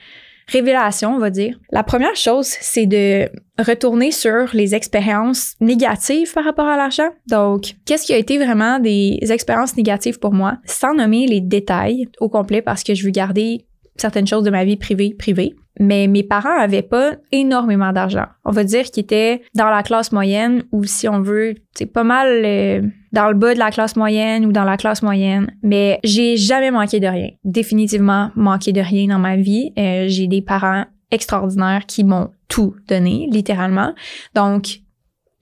révélations, 0.49 1.15
on 1.15 1.19
va 1.19 1.31
dire. 1.31 1.59
La 1.73 1.83
première 1.83 2.15
chose, 2.15 2.47
c'est 2.47 2.87
de 2.87 3.29
retourner 3.59 4.11
sur 4.11 4.49
les 4.53 4.75
expériences 4.75 5.55
négatives 5.61 6.33
par 6.33 6.45
rapport 6.45 6.67
à 6.67 6.77
l'argent. 6.77 7.09
Donc, 7.29 7.75
qu'est-ce 7.85 8.07
qui 8.07 8.13
a 8.13 8.17
été 8.17 8.39
vraiment 8.39 8.79
des 8.79 9.19
expériences 9.23 9.77
négatives 9.77 10.19
pour 10.19 10.33
moi, 10.33 10.59
sans 10.65 10.95
nommer 10.95 11.27
les 11.27 11.41
détails 11.41 12.09
au 12.21 12.29
complet 12.29 12.63
parce 12.63 12.85
que 12.85 12.95
je 12.95 13.05
veux 13.05 13.11
garder 13.11 13.67
certaines 14.01 14.27
choses 14.27 14.45
de 14.45 14.51
ma 14.51 14.65
vie 14.65 14.77
privée 14.77 15.15
privée. 15.19 15.55
Mais 15.79 16.07
mes 16.07 16.23
parents 16.23 16.59
avaient 16.59 16.83
pas 16.83 17.17
énormément 17.33 17.93
d'argent. 17.93 18.25
On 18.45 18.51
va 18.51 18.65
dire 18.65 18.85
qu'ils 18.85 19.03
étaient 19.03 19.43
dans 19.55 19.69
la 19.69 19.83
classe 19.83 20.11
moyenne 20.11 20.65
ou 20.73 20.85
si 20.85 21.07
on 21.09 21.21
veut, 21.21 21.55
c'est 21.75 21.87
pas 21.87 22.05
mal 22.05 22.29
euh, 22.29 22.83
dans 23.13 23.29
le 23.29 23.35
bas 23.35 23.53
de 23.53 23.59
la 23.59 23.71
classe 23.71 23.95
moyenne 23.95 24.47
ou 24.47 24.53
dans 24.53 24.65
la 24.65 24.79
classe 24.79 25.03
moyenne. 25.03 25.51
Mais 25.63 26.01
j'ai 26.03 26.37
jamais 26.39 26.71
manqué 26.71 26.99
de 26.99 27.07
rien. 27.07 27.29
Définitivement 27.45 28.31
manqué 28.37 28.73
de 28.73 28.81
rien 28.81 29.09
dans 29.09 29.19
ma 29.19 29.37
vie. 29.37 29.73
Euh, 29.79 30.07
j'ai 30.09 30.29
des 30.29 30.41
parents 30.41 30.87
extraordinaires 31.11 31.85
qui 31.87 32.05
m'ont 32.05 32.31
tout 32.49 32.75
donné, 32.89 33.29
littéralement. 33.31 33.95
Donc, 34.35 34.81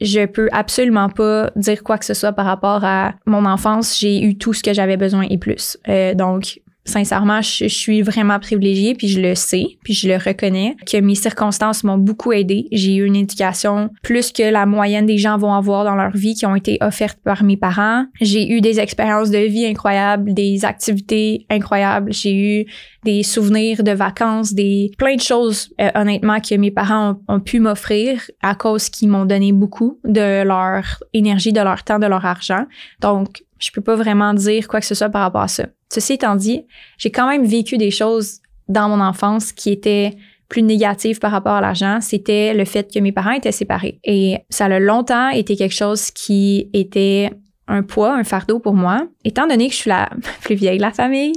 je 0.00 0.26
peux 0.26 0.48
absolument 0.52 1.08
pas 1.08 1.50
dire 1.56 1.82
quoi 1.82 1.98
que 1.98 2.04
ce 2.04 2.14
soit 2.14 2.32
par 2.32 2.46
rapport 2.46 2.84
à 2.84 3.14
mon 3.26 3.44
enfance. 3.44 3.98
J'ai 3.98 4.22
eu 4.22 4.36
tout 4.36 4.52
ce 4.52 4.62
que 4.62 4.74
j'avais 4.74 4.96
besoin 4.96 5.22
et 5.22 5.38
plus. 5.38 5.78
Euh, 5.88 6.14
donc, 6.14 6.60
sincèrement, 6.84 7.40
je, 7.42 7.66
suis 7.66 8.02
vraiment 8.02 8.38
privilégiée, 8.38 8.94
puis 8.94 9.08
je 9.08 9.20
le 9.20 9.34
sais, 9.34 9.64
puis 9.82 9.94
je 9.94 10.08
le 10.08 10.16
reconnais, 10.16 10.76
que 10.86 10.98
mes 11.00 11.14
circonstances 11.14 11.84
m'ont 11.84 11.98
beaucoup 11.98 12.32
aidé. 12.32 12.68
J'ai 12.72 12.96
eu 12.96 13.06
une 13.06 13.16
éducation 13.16 13.90
plus 14.02 14.32
que 14.32 14.42
la 14.42 14.66
moyenne 14.66 15.06
des 15.06 15.18
gens 15.18 15.38
vont 15.38 15.54
avoir 15.54 15.84
dans 15.84 15.94
leur 15.94 16.12
vie 16.12 16.34
qui 16.34 16.46
ont 16.46 16.54
été 16.54 16.78
offertes 16.80 17.18
par 17.24 17.42
mes 17.42 17.56
parents. 17.56 18.06
J'ai 18.20 18.50
eu 18.50 18.60
des 18.60 18.80
expériences 18.80 19.30
de 19.30 19.38
vie 19.38 19.66
incroyables, 19.66 20.34
des 20.34 20.64
activités 20.64 21.46
incroyables. 21.50 22.12
J'ai 22.12 22.34
eu 22.34 22.66
des 23.04 23.22
souvenirs 23.22 23.82
de 23.82 23.92
vacances, 23.92 24.52
des 24.54 24.90
plein 24.98 25.16
de 25.16 25.20
choses 25.20 25.72
euh, 25.80 25.90
honnêtement 25.94 26.40
que 26.40 26.54
mes 26.54 26.70
parents 26.70 27.20
ont, 27.28 27.36
ont 27.36 27.40
pu 27.40 27.60
m'offrir 27.60 28.20
à 28.42 28.54
cause 28.54 28.88
qu'ils 28.88 29.08
m'ont 29.08 29.24
donné 29.24 29.52
beaucoup 29.52 29.98
de 30.04 30.42
leur 30.42 31.02
énergie, 31.12 31.52
de 31.52 31.60
leur 31.60 31.84
temps, 31.84 31.98
de 31.98 32.06
leur 32.06 32.24
argent. 32.24 32.66
Donc 33.00 33.44
je 33.58 33.70
peux 33.70 33.80
pas 33.80 33.96
vraiment 33.96 34.34
dire 34.34 34.68
quoi 34.68 34.80
que 34.80 34.86
ce 34.86 34.94
soit 34.94 35.08
par 35.08 35.22
rapport 35.22 35.42
à 35.42 35.48
ça. 35.48 35.66
Ceci 35.92 36.14
étant 36.14 36.36
dit, 36.36 36.66
j'ai 36.98 37.10
quand 37.10 37.28
même 37.28 37.44
vécu 37.44 37.78
des 37.78 37.90
choses 37.90 38.40
dans 38.68 38.88
mon 38.88 39.00
enfance 39.00 39.52
qui 39.52 39.70
étaient 39.70 40.16
plus 40.48 40.62
négatives 40.62 41.18
par 41.18 41.30
rapport 41.30 41.54
à 41.54 41.60
l'argent, 41.60 41.98
c'était 42.00 42.54
le 42.54 42.64
fait 42.64 42.92
que 42.92 42.98
mes 42.98 43.12
parents 43.12 43.32
étaient 43.32 43.52
séparés. 43.52 43.98
Et 44.04 44.38
ça 44.50 44.66
a 44.66 44.78
longtemps 44.78 45.30
été 45.30 45.56
quelque 45.56 45.74
chose 45.74 46.10
qui 46.10 46.68
était 46.72 47.30
un 47.66 47.82
poids, 47.82 48.14
un 48.14 48.24
fardeau 48.24 48.58
pour 48.58 48.74
moi, 48.74 49.06
étant 49.24 49.46
donné 49.46 49.68
que 49.68 49.72
je 49.72 49.78
suis 49.78 49.90
la 49.90 50.10
plus 50.42 50.54
vieille 50.54 50.78
de 50.78 50.82
la 50.82 50.92
famille, 50.92 51.32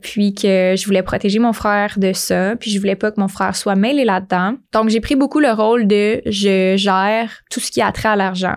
puis 0.00 0.34
que 0.34 0.74
je 0.76 0.84
voulais 0.86 1.02
protéger 1.02 1.38
mon 1.38 1.52
frère 1.52 1.98
de 1.98 2.12
ça, 2.12 2.56
puis 2.56 2.70
je 2.70 2.78
voulais 2.78 2.96
pas 2.96 3.10
que 3.10 3.20
mon 3.20 3.28
frère 3.28 3.56
soit 3.56 3.74
mêlé 3.74 4.04
là-dedans. 4.04 4.54
Donc 4.72 4.88
j'ai 4.88 5.00
pris 5.00 5.16
beaucoup 5.16 5.40
le 5.40 5.50
rôle 5.50 5.86
de 5.86 6.22
je 6.26 6.74
gère 6.76 7.40
tout 7.50 7.60
ce 7.60 7.70
qui 7.70 7.82
a 7.82 7.90
trait 7.92 8.10
à 8.10 8.16
l'argent. 8.16 8.56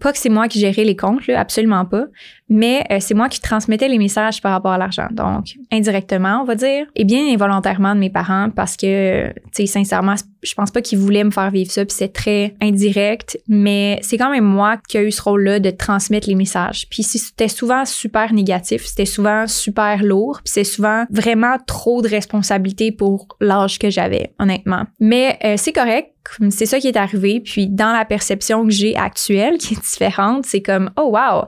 Pas 0.00 0.12
que 0.12 0.18
c'est 0.18 0.28
moi 0.28 0.48
qui 0.48 0.58
gérais 0.58 0.84
les 0.84 0.96
comptes, 0.96 1.26
là, 1.26 1.38
absolument 1.38 1.84
pas, 1.84 2.06
mais 2.48 2.84
euh, 2.90 2.98
c'est 3.00 3.14
moi 3.14 3.28
qui 3.28 3.40
transmettais 3.40 3.88
les 3.88 3.98
messages 3.98 4.40
par 4.42 4.52
rapport 4.52 4.72
à 4.72 4.78
l'argent. 4.78 5.08
Donc, 5.10 5.54
indirectement, 5.72 6.40
on 6.42 6.44
va 6.44 6.54
dire, 6.54 6.86
et 6.94 7.04
bien 7.04 7.26
involontairement 7.32 7.94
de 7.94 8.00
mes 8.00 8.10
parents 8.10 8.50
parce 8.50 8.76
que, 8.76 9.28
tu 9.28 9.34
sais, 9.52 9.66
sincèrement, 9.66 10.14
je 10.42 10.54
pense 10.54 10.70
pas 10.70 10.82
qu'ils 10.82 10.98
voulaient 10.98 11.24
me 11.24 11.30
faire 11.30 11.50
vivre 11.50 11.70
ça, 11.70 11.84
puis 11.84 11.96
c'est 11.96 12.12
très 12.12 12.54
indirect, 12.60 13.38
mais 13.48 13.98
c'est 14.02 14.18
quand 14.18 14.30
même 14.30 14.44
moi 14.44 14.76
qui 14.88 14.98
ai 14.98 15.02
eu 15.02 15.12
ce 15.12 15.22
rôle-là 15.22 15.58
de 15.58 15.70
transmettre 15.70 16.28
les 16.28 16.34
messages. 16.34 16.86
Puis 16.90 17.02
c'était 17.02 17.48
souvent 17.48 17.84
super 17.84 18.32
négatif, 18.32 18.84
c'était 18.84 19.06
souvent 19.06 19.46
super 19.46 20.02
lourd, 20.02 20.40
puis 20.44 20.52
c'est 20.52 20.64
souvent 20.64 21.04
vraiment 21.10 21.56
trop 21.66 22.02
de 22.02 22.08
responsabilité 22.08 22.92
pour 22.92 23.28
l'âge 23.40 23.78
que 23.78 23.88
j'avais, 23.88 24.34
honnêtement. 24.38 24.84
Mais 25.00 25.38
euh, 25.44 25.54
c'est 25.56 25.72
correct, 25.72 26.10
c'est 26.50 26.66
ça 26.66 26.78
qui 26.78 26.88
est 26.88 26.96
arrivé. 26.96 27.40
Puis 27.40 27.68
dans 27.68 27.92
la 27.92 28.04
perception 28.04 28.64
que 28.64 28.70
j'ai 28.70 28.96
actuelle, 28.96 29.58
qui 29.58 29.74
est 29.74 29.80
différente, 29.80 30.46
c'est 30.46 30.62
comme, 30.62 30.90
oh 30.96 31.10
wow, 31.12 31.44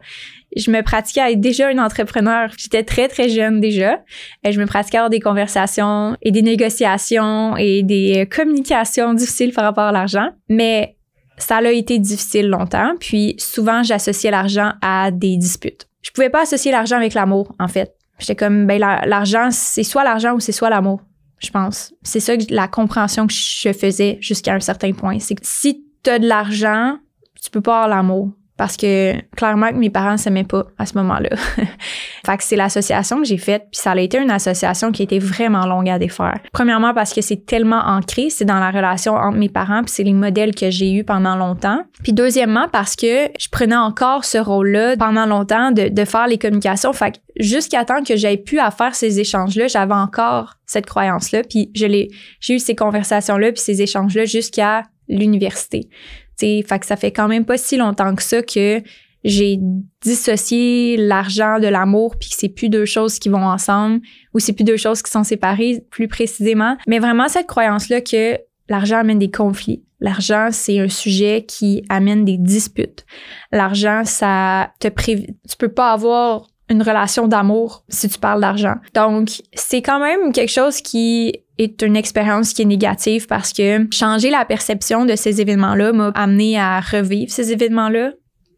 je 0.56 0.70
me 0.70 0.82
pratiquais 0.82 1.20
à 1.20 1.30
être 1.30 1.40
déjà 1.40 1.68
un 1.68 1.78
entrepreneur. 1.78 2.50
J'étais 2.56 2.82
très, 2.82 3.08
très 3.08 3.28
jeune 3.28 3.60
déjà. 3.60 4.00
Et 4.44 4.52
je 4.52 4.60
me 4.60 4.66
pratiquais 4.66 4.96
à 4.96 5.00
avoir 5.00 5.10
des 5.10 5.20
conversations 5.20 6.16
et 6.22 6.30
des 6.30 6.42
négociations 6.42 7.56
et 7.56 7.82
des 7.82 8.22
euh, 8.22 8.24
communications 8.24 9.14
difficiles 9.14 9.52
par 9.52 9.64
rapport 9.64 9.84
à 9.84 9.92
l'argent. 9.92 10.30
Mais 10.48 10.96
ça 11.38 11.56
a 11.56 11.70
été 11.70 11.98
difficile 11.98 12.48
longtemps. 12.48 12.94
Puis 12.98 13.36
souvent, 13.38 13.82
j'associais 13.82 14.30
l'argent 14.30 14.72
à 14.82 15.10
des 15.10 15.36
disputes. 15.36 15.88
Je 16.02 16.10
pouvais 16.10 16.30
pas 16.30 16.42
associer 16.42 16.72
l'argent 16.72 16.96
avec 16.96 17.14
l'amour, 17.14 17.54
en 17.58 17.68
fait. 17.68 17.94
J'étais 18.18 18.36
comme, 18.36 18.66
ben, 18.66 18.78
l'argent, 18.78 19.50
c'est 19.50 19.82
soit 19.82 20.04
l'argent 20.04 20.34
ou 20.34 20.40
c'est 20.40 20.52
soit 20.52 20.70
l'amour 20.70 21.00
je 21.38 21.50
pense. 21.50 21.92
C'est 22.02 22.20
ça 22.20 22.34
la 22.50 22.68
compréhension 22.68 23.26
que 23.26 23.32
je 23.32 23.72
faisais 23.72 24.18
jusqu'à 24.20 24.54
un 24.54 24.60
certain 24.60 24.92
point. 24.92 25.18
C'est 25.18 25.34
que 25.34 25.42
si 25.44 25.84
tu 26.02 26.10
as 26.10 26.18
de 26.18 26.26
l'argent, 26.26 26.98
tu 27.42 27.50
peux 27.50 27.60
pas 27.60 27.84
avoir 27.84 27.88
l'amour. 27.88 28.30
Parce 28.56 28.76
que 28.76 29.14
clairement 29.36 29.70
que 29.70 29.76
mes 29.76 29.90
parents 29.90 30.16
s'aimaient 30.16 30.44
pas 30.44 30.64
à 30.78 30.86
ce 30.86 30.96
moment-là. 30.98 31.30
fait 32.26 32.36
que 32.36 32.42
c'est 32.42 32.56
l'association 32.56 33.18
que 33.18 33.24
j'ai 33.24 33.38
faite, 33.38 33.64
puis 33.70 33.80
ça 33.80 33.92
a 33.92 33.98
été 33.98 34.18
une 34.18 34.30
association 34.30 34.92
qui 34.92 35.02
été 35.02 35.18
vraiment 35.18 35.66
longue 35.66 35.88
à 35.88 35.98
défaire. 35.98 36.38
Premièrement 36.52 36.94
parce 36.94 37.12
que 37.12 37.20
c'est 37.20 37.44
tellement 37.44 37.82
ancré, 37.86 38.30
c'est 38.30 38.44
dans 38.44 38.58
la 38.58 38.70
relation 38.70 39.14
entre 39.14 39.36
mes 39.36 39.48
parents, 39.48 39.82
puis 39.82 39.92
c'est 39.94 40.02
les 40.02 40.12
modèles 40.12 40.54
que 40.54 40.70
j'ai 40.70 40.92
eus 40.92 41.04
pendant 41.04 41.36
longtemps. 41.36 41.80
Puis 42.02 42.12
deuxièmement 42.12 42.68
parce 42.70 42.96
que 42.96 43.28
je 43.38 43.48
prenais 43.50 43.76
encore 43.76 44.24
ce 44.24 44.38
rôle-là 44.38 44.96
pendant 44.96 45.26
longtemps 45.26 45.70
de, 45.70 45.88
de 45.88 46.04
faire 46.04 46.26
les 46.26 46.38
communications. 46.38 46.92
Fait 46.92 47.12
que 47.12 47.18
jusqu'à 47.38 47.84
temps 47.84 48.02
que 48.02 48.16
j'aie 48.16 48.36
pu 48.36 48.58
à 48.58 48.70
faire 48.70 48.94
ces 48.94 49.20
échanges-là, 49.20 49.68
j'avais 49.68 49.94
encore 49.94 50.54
cette 50.66 50.86
croyance-là, 50.86 51.42
puis 51.48 51.70
je 51.74 51.86
l'ai, 51.86 52.08
j'ai 52.40 52.54
eu 52.54 52.58
ces 52.58 52.74
conversations-là, 52.74 53.52
puis 53.52 53.60
ces 53.60 53.82
échanges-là 53.82 54.24
jusqu'à 54.24 54.82
l'université. 55.08 55.88
T'sais, 56.36 56.64
fait 56.66 56.78
que 56.78 56.86
ça 56.86 56.96
fait 56.96 57.12
quand 57.12 57.28
même 57.28 57.44
pas 57.44 57.56
si 57.56 57.76
longtemps 57.76 58.14
que 58.14 58.22
ça 58.22 58.42
que 58.42 58.82
j'ai 59.24 59.58
dissocié 60.02 60.96
l'argent 60.96 61.58
de 61.58 61.66
l'amour 61.66 62.16
puis 62.18 62.28
que 62.28 62.36
c'est 62.38 62.48
plus 62.48 62.68
deux 62.68 62.84
choses 62.84 63.18
qui 63.18 63.28
vont 63.28 63.44
ensemble 63.44 64.00
ou 64.34 64.38
c'est 64.38 64.52
plus 64.52 64.64
deux 64.64 64.76
choses 64.76 65.02
qui 65.02 65.10
sont 65.10 65.24
séparées 65.24 65.84
plus 65.90 66.06
précisément. 66.08 66.76
Mais 66.86 67.00
vraiment 67.00 67.28
cette 67.28 67.46
croyance-là 67.46 68.02
que 68.02 68.38
l'argent 68.68 68.98
amène 68.98 69.18
des 69.18 69.30
conflits. 69.30 69.82
L'argent, 70.00 70.48
c'est 70.52 70.78
un 70.78 70.88
sujet 70.88 71.44
qui 71.46 71.82
amène 71.88 72.24
des 72.24 72.36
disputes. 72.36 73.06
L'argent, 73.50 74.04
ça 74.04 74.72
te 74.78 74.88
prév... 74.88 75.26
tu 75.48 75.56
peux 75.58 75.72
pas 75.72 75.92
avoir 75.92 76.48
une 76.68 76.82
relation 76.82 77.28
d'amour 77.28 77.84
si 77.88 78.08
tu 78.08 78.18
parles 78.18 78.40
d'argent. 78.40 78.74
Donc, 78.94 79.30
c'est 79.54 79.82
quand 79.82 80.00
même 80.00 80.32
quelque 80.32 80.52
chose 80.52 80.80
qui 80.82 81.32
est 81.58 81.82
une 81.82 81.96
expérience 81.96 82.52
qui 82.52 82.62
est 82.62 82.66
négative 82.66 83.26
parce 83.26 83.52
que 83.52 83.86
changer 83.92 84.30
la 84.30 84.44
perception 84.44 85.04
de 85.04 85.16
ces 85.16 85.40
événements-là 85.40 85.92
m'a 85.92 86.08
amené 86.14 86.58
à 86.58 86.80
revivre 86.80 87.30
ces 87.30 87.52
événements-là. 87.52 88.12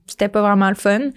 C'était 0.07 0.29
pas 0.29 0.41
vraiment 0.41 0.71
le 0.71 0.75
fun. 0.75 1.11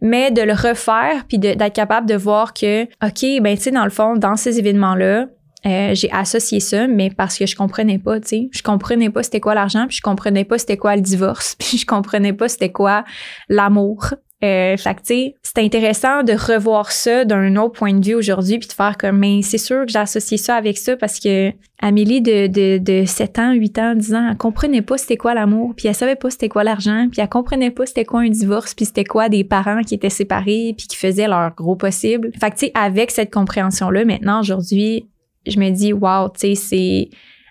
Mais 0.00 0.30
de 0.30 0.42
le 0.42 0.52
refaire 0.52 1.24
puis 1.28 1.38
d'être 1.38 1.72
capable 1.72 2.08
de 2.08 2.14
voir 2.14 2.54
que, 2.54 2.84
OK, 2.84 3.42
ben, 3.42 3.56
tu 3.56 3.64
sais, 3.64 3.70
dans 3.70 3.84
le 3.84 3.90
fond, 3.90 4.16
dans 4.16 4.36
ces 4.36 4.58
événements-là, 4.58 5.26
euh, 5.66 5.94
j'ai 5.94 6.10
associé 6.10 6.58
ça, 6.58 6.86
mais 6.86 7.10
parce 7.10 7.38
que 7.38 7.44
je 7.44 7.54
comprenais 7.54 7.98
pas, 7.98 8.18
tu 8.20 8.28
sais. 8.28 8.48
Je 8.50 8.62
comprenais 8.62 9.10
pas 9.10 9.22
c'était 9.22 9.40
quoi 9.40 9.54
l'argent, 9.54 9.86
puis 9.86 9.98
je 9.98 10.02
comprenais 10.02 10.44
pas 10.44 10.56
c'était 10.56 10.78
quoi 10.78 10.96
le 10.96 11.02
divorce, 11.02 11.54
puis 11.58 11.76
je 11.76 11.86
comprenais 11.86 12.32
pas 12.32 12.48
c'était 12.48 12.72
quoi 12.72 13.04
l'amour. 13.48 14.14
Euh, 14.42 14.76
fait 14.78 14.96
c'est 15.42 15.58
intéressant 15.58 16.22
de 16.22 16.32
revoir 16.32 16.92
ça 16.92 17.26
d'un 17.26 17.56
autre 17.56 17.74
point 17.74 17.92
de 17.92 18.04
vue 18.04 18.14
aujourd'hui 18.14 18.58
puis 18.58 18.68
de 18.68 18.72
faire 18.72 18.96
comme, 18.96 19.18
mais 19.18 19.42
c'est 19.42 19.58
sûr 19.58 19.84
que 19.84 19.92
j'ai 19.92 19.98
associé 19.98 20.38
ça 20.38 20.56
avec 20.56 20.78
ça 20.78 20.96
parce 20.96 21.20
que 21.20 21.52
Amélie 21.82 22.22
de, 22.22 22.46
de, 22.46 22.78
de 22.78 23.04
7 23.04 23.38
ans, 23.38 23.52
8 23.52 23.78
ans, 23.78 23.94
10 23.94 24.14
ans, 24.14 24.28
elle 24.30 24.36
comprenait 24.38 24.80
pas 24.80 24.96
c'était 24.96 25.18
quoi 25.18 25.34
l'amour 25.34 25.74
puis 25.76 25.88
elle 25.88 25.94
savait 25.94 26.16
pas 26.16 26.30
c'était 26.30 26.48
quoi 26.48 26.64
l'argent 26.64 27.08
puis 27.10 27.20
elle 27.20 27.28
comprenait 27.28 27.70
pas 27.70 27.84
c'était 27.84 28.06
quoi 28.06 28.20
un 28.20 28.30
divorce 28.30 28.72
puis 28.72 28.86
c'était 28.86 29.04
quoi 29.04 29.28
des 29.28 29.44
parents 29.44 29.82
qui 29.82 29.94
étaient 29.94 30.08
séparés 30.08 30.74
puis 30.76 30.86
qui 30.86 30.96
faisaient 30.96 31.28
leur 31.28 31.54
gros 31.54 31.76
possible. 31.76 32.30
Fait 32.40 32.50
que, 32.50 32.56
tu 32.56 32.66
sais, 32.66 32.72
avec 32.74 33.10
cette 33.10 33.30
compréhension-là, 33.32 34.04
maintenant, 34.04 34.40
aujourd'hui, 34.40 35.08
je 35.46 35.58
me 35.58 35.70
dis, 35.70 35.92
wow, 35.92 36.28
tu 36.28 36.40
sais, 36.40 36.54
c'est 36.54 37.10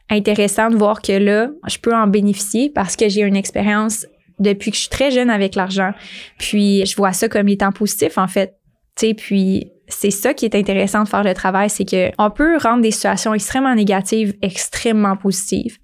intéressant 0.09 0.69
de 0.69 0.75
voir 0.75 1.01
que 1.01 1.11
là, 1.11 1.49
je 1.67 1.77
peux 1.77 1.93
en 1.93 2.07
bénéficier 2.07 2.69
parce 2.69 2.95
que 2.95 3.09
j'ai 3.09 3.21
une 3.21 3.35
expérience 3.35 4.05
depuis 4.39 4.71
que 4.71 4.75
je 4.75 4.81
suis 4.81 4.89
très 4.89 5.11
jeune 5.11 5.29
avec 5.29 5.55
l'argent. 5.55 5.91
Puis 6.37 6.85
je 6.85 6.95
vois 6.95 7.13
ça 7.13 7.27
comme 7.29 7.47
étant 7.47 7.71
positif 7.71 8.17
en 8.17 8.27
fait. 8.27 8.55
Tu 8.95 9.07
sais, 9.07 9.13
puis 9.13 9.71
c'est 9.87 10.11
ça 10.11 10.33
qui 10.33 10.45
est 10.45 10.55
intéressant 10.55 11.03
de 11.03 11.09
faire 11.09 11.23
le 11.23 11.33
travail, 11.33 11.69
c'est 11.69 11.85
que 11.85 12.11
on 12.17 12.29
peut 12.29 12.57
rendre 12.57 12.81
des 12.81 12.91
situations 12.91 13.33
extrêmement 13.33 13.73
négatives 13.75 14.35
extrêmement 14.41 15.17
positives 15.17 15.77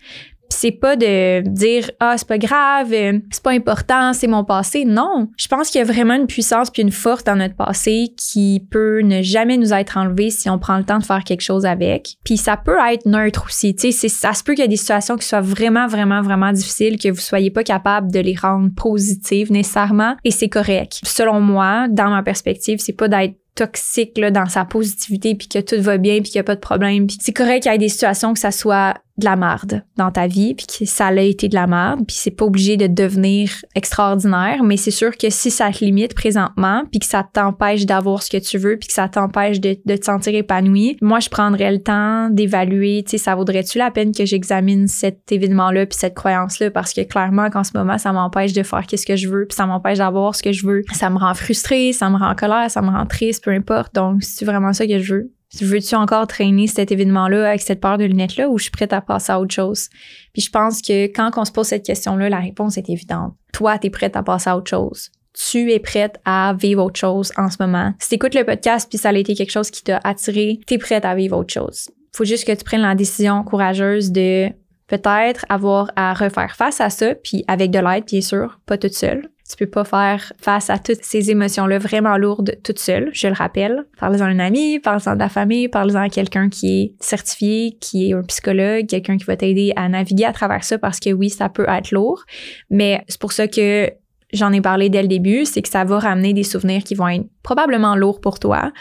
c'est 0.50 0.72
pas 0.72 0.96
de 0.96 1.42
dire 1.48 1.90
ah 2.00 2.16
c'est 2.18 2.28
pas 2.28 2.38
grave, 2.38 2.94
euh, 2.94 3.20
c'est 3.32 3.44
pas 3.44 3.52
important, 3.52 4.14
c'est 4.14 4.28
mon 4.28 4.44
passé. 4.44 4.86
Non, 4.86 5.28
je 5.38 5.48
pense 5.48 5.70
qu'il 5.70 5.80
y 5.80 5.82
a 5.82 5.86
vraiment 5.86 6.16
une 6.16 6.28
puissance 6.28 6.70
puis 6.70 6.82
une 6.82 6.92
force 6.92 7.24
dans 7.24 7.36
notre 7.36 7.56
passé 7.56 8.14
qui 8.18 8.66
peut 8.72 9.02
ne 9.02 9.22
jamais 9.22 9.58
nous 9.58 9.74
être 9.74 9.98
enlevée 9.98 10.30
si 10.30 10.50
on 10.50 10.60
prend 10.60 10.78
le 10.78 10.84
temps 10.84 11.00
de 11.00 11.04
faire 11.04 11.24
quelque 11.24 11.42
chose 11.42 11.66
avec. 11.66 12.16
Puis 12.24 12.38
ça 12.38 12.58
peut 12.58 12.78
être 12.92 13.06
neutre 13.06 13.46
aussi, 13.48 13.76
tu 13.76 13.92
sais, 13.92 14.08
ça 14.08 14.34
se 14.34 14.44
peut 14.44 14.54
qu'il 14.54 14.64
y 14.64 14.66
ait 14.66 14.70
des 14.70 14.78
situations 14.78 15.18
qui 15.18 15.28
soient 15.28 15.42
vraiment 15.42 15.88
vraiment 15.88 16.22
vraiment 16.22 16.52
difficiles 16.52 16.98
que 16.98 17.10
vous 17.10 17.22
soyez 17.22 17.52
pas 17.52 17.64
capable 17.64 18.12
de 18.12 18.20
les 18.20 18.36
rendre 18.36 18.70
positives 18.76 19.52
nécessairement 19.52 20.16
et 20.24 20.32
c'est 20.32 20.50
correct. 20.50 21.00
Selon 21.04 21.40
moi, 21.40 21.88
dans 21.90 22.10
ma 22.10 22.24
perspective, 22.24 22.80
c'est 22.80 22.94
pas 22.94 23.08
d'être 23.08 23.36
toxique 23.56 24.18
là, 24.18 24.32
dans 24.32 24.46
sa 24.48 24.66
positivité 24.66 25.34
puis 25.34 25.48
que 25.48 25.60
tout 25.60 25.82
va 25.82 25.98
bien 25.98 26.16
puis 26.16 26.32
qu'il 26.32 26.40
n'y 26.40 26.42
a 26.42 26.44
pas 26.44 26.56
de 26.56 26.60
problème. 26.60 27.08
Puis 27.08 27.18
c'est 27.22 27.34
correct 27.34 27.64
qu'il 27.64 27.72
y 27.72 27.76
ait 27.76 27.80
des 27.80 27.90
situations 27.90 28.34
que 28.34 28.40
ça 28.40 28.52
soit 28.52 28.96
de 29.18 29.26
la 29.26 29.36
merde 29.36 29.84
dans 29.98 30.12
ta 30.12 30.28
vie 30.28 30.56
puis 30.56 30.66
que 30.68 30.86
ça 30.86 31.08
a 31.08 31.22
été 31.22 31.48
de 31.48 31.56
la 31.56 31.68
merde 31.68 32.02
puis 32.06 32.18
c'est 32.20 32.32
pas 32.32 32.46
obligé 32.46 32.76
de 32.76 32.88
devenir 32.88 33.50
extraordinaire 33.74 34.64
mais 34.64 34.76
c'est 34.76 34.92
sûr 34.92 35.16
que 35.16 35.30
si 35.30 35.52
ça 35.52 35.72
te 35.72 35.84
limite 35.84 36.14
présentement 36.14 36.84
puis 36.92 37.00
que 37.00 37.06
ça 37.06 37.26
t'empêche 37.32 37.86
d'avoir 37.86 38.24
ce 38.24 38.30
que 38.30 38.38
tu 38.38 38.58
veux 38.58 38.78
puis 38.78 38.88
que 38.88 38.94
ça 38.94 39.08
t'empêche 39.08 39.62
de, 39.62 39.78
de, 39.86 39.96
te 39.96 40.06
sentir 40.06 40.36
épanoui 40.36 40.98
moi 41.02 41.20
je 41.20 41.30
prendrais 41.30 41.72
le 41.72 41.82
temps 41.82 42.30
d'évaluer 42.30 43.04
tu 43.06 43.12
sais 43.12 43.18
ça 43.18 43.36
vaudrait-tu 43.36 43.78
la 43.78 43.90
peine 43.90 44.12
que 44.12 44.26
j'examine 44.26 44.88
cet 44.88 45.32
événement 45.32 45.72
là 45.72 45.86
puis 45.86 45.98
cette 45.98 46.16
croyance 46.16 46.60
là 46.60 46.70
parce 46.70 46.94
que 46.94 47.02
clairement 47.02 47.50
qu'en 47.50 47.64
ce 47.64 47.72
moment 47.74 47.98
ça 47.98 48.12
m'empêche 48.12 48.54
de 48.54 48.64
faire 48.64 48.86
qu'est-ce 48.86 49.06
que 49.06 49.16
je 49.16 49.30
veux 49.30 49.46
puis 49.46 49.56
ça 49.56 49.66
m'empêche 49.66 50.00
d'avoir 50.00 50.36
ce 50.36 50.44
que 50.44 50.52
je 50.52 50.66
veux. 50.68 50.84
Ça 50.94 51.10
me 51.10 51.18
rend 51.18 51.34
frustrée 51.34 51.94
ça 51.94 52.10
me 52.10 52.18
rend 52.18 52.32
en 52.32 52.36
colère 52.36 52.70
ça 52.70 52.82
me 52.82 52.90
rend 52.90 53.06
triste 53.06 53.44
peu 53.44 53.52
importe. 53.52 53.96
Donc 53.96 54.24
c'est 54.24 54.46
vraiment 54.46 54.74
ça 54.74 54.86
que 54.86 55.00
je 55.00 55.14
veux? 55.14 55.32
Veux-tu 55.62 55.96
encore 55.96 56.28
traîner 56.28 56.68
cet 56.68 56.92
événement-là 56.92 57.50
avec 57.50 57.62
cette 57.62 57.80
paire 57.80 57.98
de 57.98 58.06
lunettes-là 58.06 58.50
ou 58.50 58.58
je 58.58 58.64
suis 58.64 58.72
prête 58.72 58.94
à 58.94 59.02
passer 59.02 59.32
à 59.32 59.40
autre 59.40 59.54
chose? 59.54 59.90
Puis 60.34 60.42
je 60.42 60.50
pense 60.50 60.82
que 60.82 61.06
quand 61.06 61.32
on 61.38 61.46
se 61.46 61.52
pose 61.52 61.68
cette 61.68 61.86
question-là, 61.86 62.30
la 62.30 62.40
réponse 62.40 62.78
est 62.78 62.90
évidente. 62.90 63.34
Toi, 63.54 63.78
tu 63.78 63.88
es 63.88 63.90
prête 63.90 64.16
à 64.16 64.24
passer 64.24 64.50
à 64.50 64.58
autre 64.58 64.70
chose. 64.70 65.12
tu 65.34 65.72
es 65.72 65.80
prête 65.80 66.20
à 66.26 66.54
vivre 66.58 66.84
autre 66.84 67.00
chose 67.00 67.32
en 67.38 67.50
ce 67.50 67.58
moment. 67.60 67.94
Si 68.00 68.10
tu 68.10 68.16
écoutes 68.16 68.36
le 68.36 68.46
podcast 68.46 68.88
puis 68.90 68.98
ça 68.98 69.10
a 69.10 69.14
été 69.14 69.36
quelque 69.36 69.52
chose 69.52 69.70
qui 69.70 69.84
t'a 69.84 70.00
attiré, 70.04 70.60
tu 70.66 70.76
es 70.76 70.78
prête 70.78 71.06
à 71.06 71.14
vivre 71.16 71.38
autre 71.38 71.54
chose. 71.54 71.90
Faut 72.14 72.26
juste 72.26 72.48
que 72.48 72.54
tu 72.54 72.64
prennes 72.64 72.82
la 72.82 72.96
décision 72.96 73.44
courageuse 73.44 74.12
de 74.12 74.48
peut-être 74.88 75.46
avoir 75.50 75.92
à 75.96 76.14
refaire 76.14 76.56
face 76.56 76.80
à 76.80 76.90
ça, 76.90 77.16
puis 77.16 77.44
avec 77.48 77.72
de 77.72 77.80
l'aide, 77.80 78.06
bien 78.06 78.22
sûr, 78.22 78.60
pas 78.66 78.78
toute 78.78 78.94
seule. 78.94 79.28
Tu 79.48 79.56
peux 79.58 79.70
pas 79.70 79.84
faire 79.84 80.34
face 80.42 80.70
à 80.72 80.80
toutes 80.80 81.04
ces 81.04 81.30
émotions-là 81.30 81.78
vraiment 81.78 82.18
lourdes 82.18 82.58
toute 82.64 82.80
seule, 82.80 83.12
je 83.14 83.28
le 83.28 83.34
rappelle. 83.34 83.86
Parle-en 84.00 84.22
à 84.22 84.26
un 84.26 84.40
ami, 84.40 84.80
parle-en 84.80 85.14
de 85.14 85.20
la 85.20 85.30
famille, 85.30 85.68
parle-en 85.68 86.02
à 86.02 86.10
quelqu'un 86.10 86.50
qui 86.50 86.82
est 86.82 86.94
certifié, 87.00 87.78
qui 87.80 88.10
est 88.10 88.14
un 88.14 88.24
psychologue, 88.24 88.88
quelqu'un 88.88 89.18
qui 89.18 89.26
va 89.26 89.38
t'aider 89.38 89.72
à 89.76 89.88
naviguer 89.88 90.26
à 90.26 90.34
travers 90.34 90.64
ça 90.64 90.80
parce 90.80 91.00
que 91.00 91.12
oui, 91.12 91.30
ça 91.30 91.50
peut 91.50 91.68
être 91.70 91.92
lourd. 91.92 92.24
Mais 92.72 93.04
c'est 93.08 93.20
pour 93.20 93.34
ça 93.34 93.48
que 93.48 93.92
j'en 94.34 94.52
ai 94.52 94.62
parlé 94.62 94.90
dès 94.90 95.04
le 95.04 95.08
début, 95.08 95.46
c'est 95.46 95.62
que 95.62 95.70
ça 95.70 95.84
va 95.84 96.00
ramener 96.00 96.34
des 96.34 96.44
souvenirs 96.44 96.84
qui 96.84 96.96
vont 96.96 97.08
être 97.08 97.26
probablement 97.44 97.96
lourds 97.96 98.22
pour 98.22 98.40
toi 98.40 98.72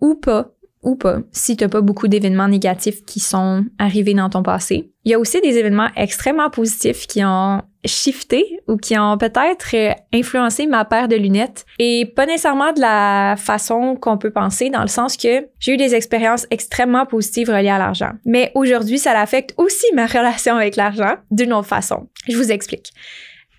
ou 0.00 0.14
pas 0.14 0.53
ou 0.84 0.96
pas, 0.96 1.18
si 1.32 1.56
tu 1.56 1.64
n'as 1.64 1.68
pas 1.70 1.80
beaucoup 1.80 2.08
d'événements 2.08 2.48
négatifs 2.48 3.04
qui 3.04 3.20
sont 3.20 3.64
arrivés 3.78 4.14
dans 4.14 4.30
ton 4.30 4.42
passé. 4.42 4.90
Il 5.04 5.10
y 5.10 5.14
a 5.14 5.18
aussi 5.18 5.40
des 5.40 5.58
événements 5.58 5.88
extrêmement 5.96 6.50
positifs 6.50 7.06
qui 7.06 7.24
ont 7.24 7.62
shifté 7.84 8.60
ou 8.68 8.76
qui 8.76 8.98
ont 8.98 9.18
peut-être 9.18 9.74
euh, 9.74 9.92
influencé 10.14 10.66
ma 10.66 10.84
paire 10.84 11.08
de 11.08 11.16
lunettes 11.16 11.66
et 11.78 12.06
pas 12.16 12.24
nécessairement 12.24 12.72
de 12.72 12.80
la 12.80 13.34
façon 13.36 13.96
qu'on 13.96 14.16
peut 14.16 14.30
penser 14.30 14.70
dans 14.70 14.80
le 14.80 14.88
sens 14.88 15.16
que 15.16 15.46
j'ai 15.58 15.72
eu 15.72 15.76
des 15.76 15.94
expériences 15.94 16.46
extrêmement 16.50 17.04
positives 17.04 17.50
reliées 17.50 17.68
à 17.68 17.78
l'argent. 17.78 18.12
Mais 18.24 18.52
aujourd'hui, 18.54 18.98
ça 18.98 19.18
affecte 19.18 19.54
aussi 19.58 19.86
ma 19.94 20.06
relation 20.06 20.56
avec 20.56 20.76
l'argent 20.76 21.16
d'une 21.30 21.52
autre 21.52 21.68
façon. 21.68 22.08
Je 22.26 22.36
vous 22.36 22.50
explique. 22.50 22.92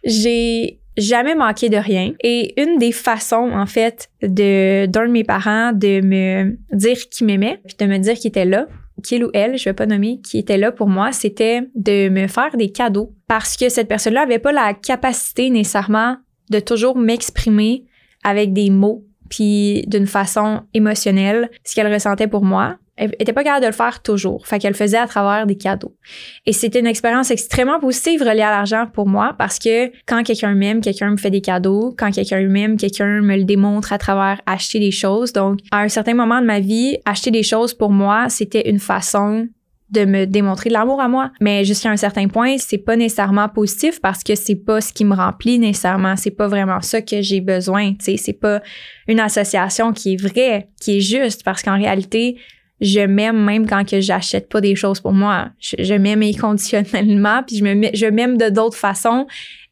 J'ai 0.04 0.80
jamais 0.98 1.36
manqué 1.36 1.70
de 1.70 1.78
rien. 1.78 2.14
Et 2.24 2.60
une 2.62 2.78
des 2.78 2.92
façons, 2.92 3.52
en 3.54 3.66
fait, 3.66 4.10
de 4.22 4.86
d'un 4.86 5.08
de 5.08 5.12
mes 5.12 5.24
parents 5.24 5.72
de 5.72 6.02
me 6.02 6.58
dire 6.74 6.98
qu'il 7.10 7.28
m'aimait, 7.28 7.60
puis 7.66 7.76
de 7.78 7.86
me 7.86 7.98
dire 7.98 8.14
qu'il 8.16 8.30
était 8.30 8.46
là, 8.46 8.68
qu'il 9.04 9.24
ou 9.24 9.30
elle, 9.34 9.58
je 9.58 9.66
vais 9.66 9.74
pas 9.74 9.86
nommer, 9.86 10.20
qui 10.22 10.38
était 10.38 10.58
là 10.58 10.72
pour 10.72 10.88
moi, 10.88 11.12
c'était 11.12 11.62
de 11.76 12.10
me 12.10 12.28
faire 12.28 12.56
des 12.58 12.72
cadeaux 12.72 13.14
parce 13.28 13.58
que 13.58 13.70
cette 13.70 13.88
personne-là 13.88 14.22
avait 14.22 14.40
pas 14.40 14.52
la 14.52 14.74
capacité 14.74 15.50
nécessairement 15.50 16.18
de 16.50 16.60
toujours 16.60 16.98
m'exprimer 16.98 17.86
avec 18.24 18.54
des 18.54 18.70
mots 18.70 19.04
puis 19.30 19.84
d'une 19.88 20.08
façon 20.08 20.62
émotionnelle 20.74 21.50
ce 21.64 21.74
qu'elle 21.76 21.92
ressentait 21.92 22.28
pour 22.28 22.44
moi 22.44 22.78
elle 22.98 23.14
était 23.20 23.34
pas 23.34 23.44
capable 23.44 23.64
de 23.64 23.68
le 23.68 23.74
faire 23.74 24.02
toujours. 24.02 24.48
Fait 24.48 24.58
qu'elle 24.60 24.72
le 24.72 24.78
faisait 24.78 24.98
à 24.98 25.08
travers 25.08 25.46
des 25.46 25.58
cadeaux. 25.58 25.96
Et 26.46 26.54
c'était 26.54 26.80
une 26.80 26.88
expérience 26.88 27.30
extrêmement 27.30 27.80
positive 27.80 28.22
reliée 28.22 28.42
à 28.42 28.52
l'argent 28.52 28.88
pour 28.92 29.08
moi 29.08 29.36
parce 29.38 29.60
que 29.60 29.92
quand 30.06 30.24
quelqu'un 30.24 30.54
m'aime, 30.54 30.82
quelqu'un 30.82 31.12
me 31.12 31.18
fait 31.18 31.32
des 31.32 31.42
cadeaux. 31.42 31.94
Quand 31.98 32.12
quelqu'un 32.12 32.42
m'aime, 32.48 32.78
quelqu'un 32.78 33.22
me 33.22 33.36
le 33.36 33.44
démontre 33.44 33.92
à 33.92 33.98
travers 33.98 34.42
acheter 34.46 34.80
des 34.80 34.92
choses. 34.92 35.34
Donc, 35.34 35.60
à 35.72 35.82
un 35.82 35.90
certain 35.90 36.14
moment 36.14 36.40
de 36.40 36.46
ma 36.46 36.62
vie, 36.62 36.98
acheter 37.06 37.32
des 37.32 37.44
choses 37.44 37.74
pour 37.74 37.92
moi, 37.92 38.30
c'était 38.30 38.70
une 38.70 38.80
façon 38.80 39.48
de 39.92 40.06
me 40.06 40.26
démontrer 40.26 40.70
de 40.70 40.74
l'amour 40.74 41.00
à 41.00 41.08
moi. 41.08 41.32
Mais 41.40 41.64
jusqu'à 41.64 41.90
un 41.90 41.98
certain 41.98 42.28
point, 42.28 42.58
c'est 42.58 42.78
pas 42.78 42.96
nécessairement 42.96 43.50
positif 43.50 44.02
parce 44.02 44.24
que 44.24 44.36
c'est 44.36 44.56
pas 44.56 44.82
ce 44.82 44.92
qui 44.92 45.06
me 45.06 45.16
remplit 45.16 45.60
nécessairement. 45.60 46.16
C'est 46.16 46.32
pas 46.32 46.48
vraiment 46.48 46.82
ça 46.82 47.02
que 47.02 47.22
j'ai 47.22 47.42
besoin. 47.42 47.94
Tu 47.94 48.06
sais, 48.06 48.18
c'est 48.18 48.34
pas 48.34 48.62
une 49.08 49.20
association 49.20 49.94
qui 49.94 50.14
est 50.14 50.22
vraie, 50.22 50.70
qui 50.80 50.98
est 50.98 51.02
juste 51.02 51.44
parce 51.44 51.62
qu'en 51.62 51.78
réalité, 51.78 52.38
je 52.82 53.02
m'aime 53.02 53.44
même 53.44 53.68
quand 53.68 53.88
que 53.90 54.02
j'achète 54.02 54.50
pas 54.50 54.62
des 54.62 54.76
choses 54.76 55.00
pour 55.00 55.14
moi. 55.14 55.50
Je, 55.60 55.94
m'aime 55.94 56.22
inconditionnellement, 56.22 57.44
puis 57.46 57.58
je 57.58 57.64
me 57.64 58.12
m'aime 58.12 58.38
de 58.38 58.50
d'autres 58.50 58.78
façons 58.78 59.28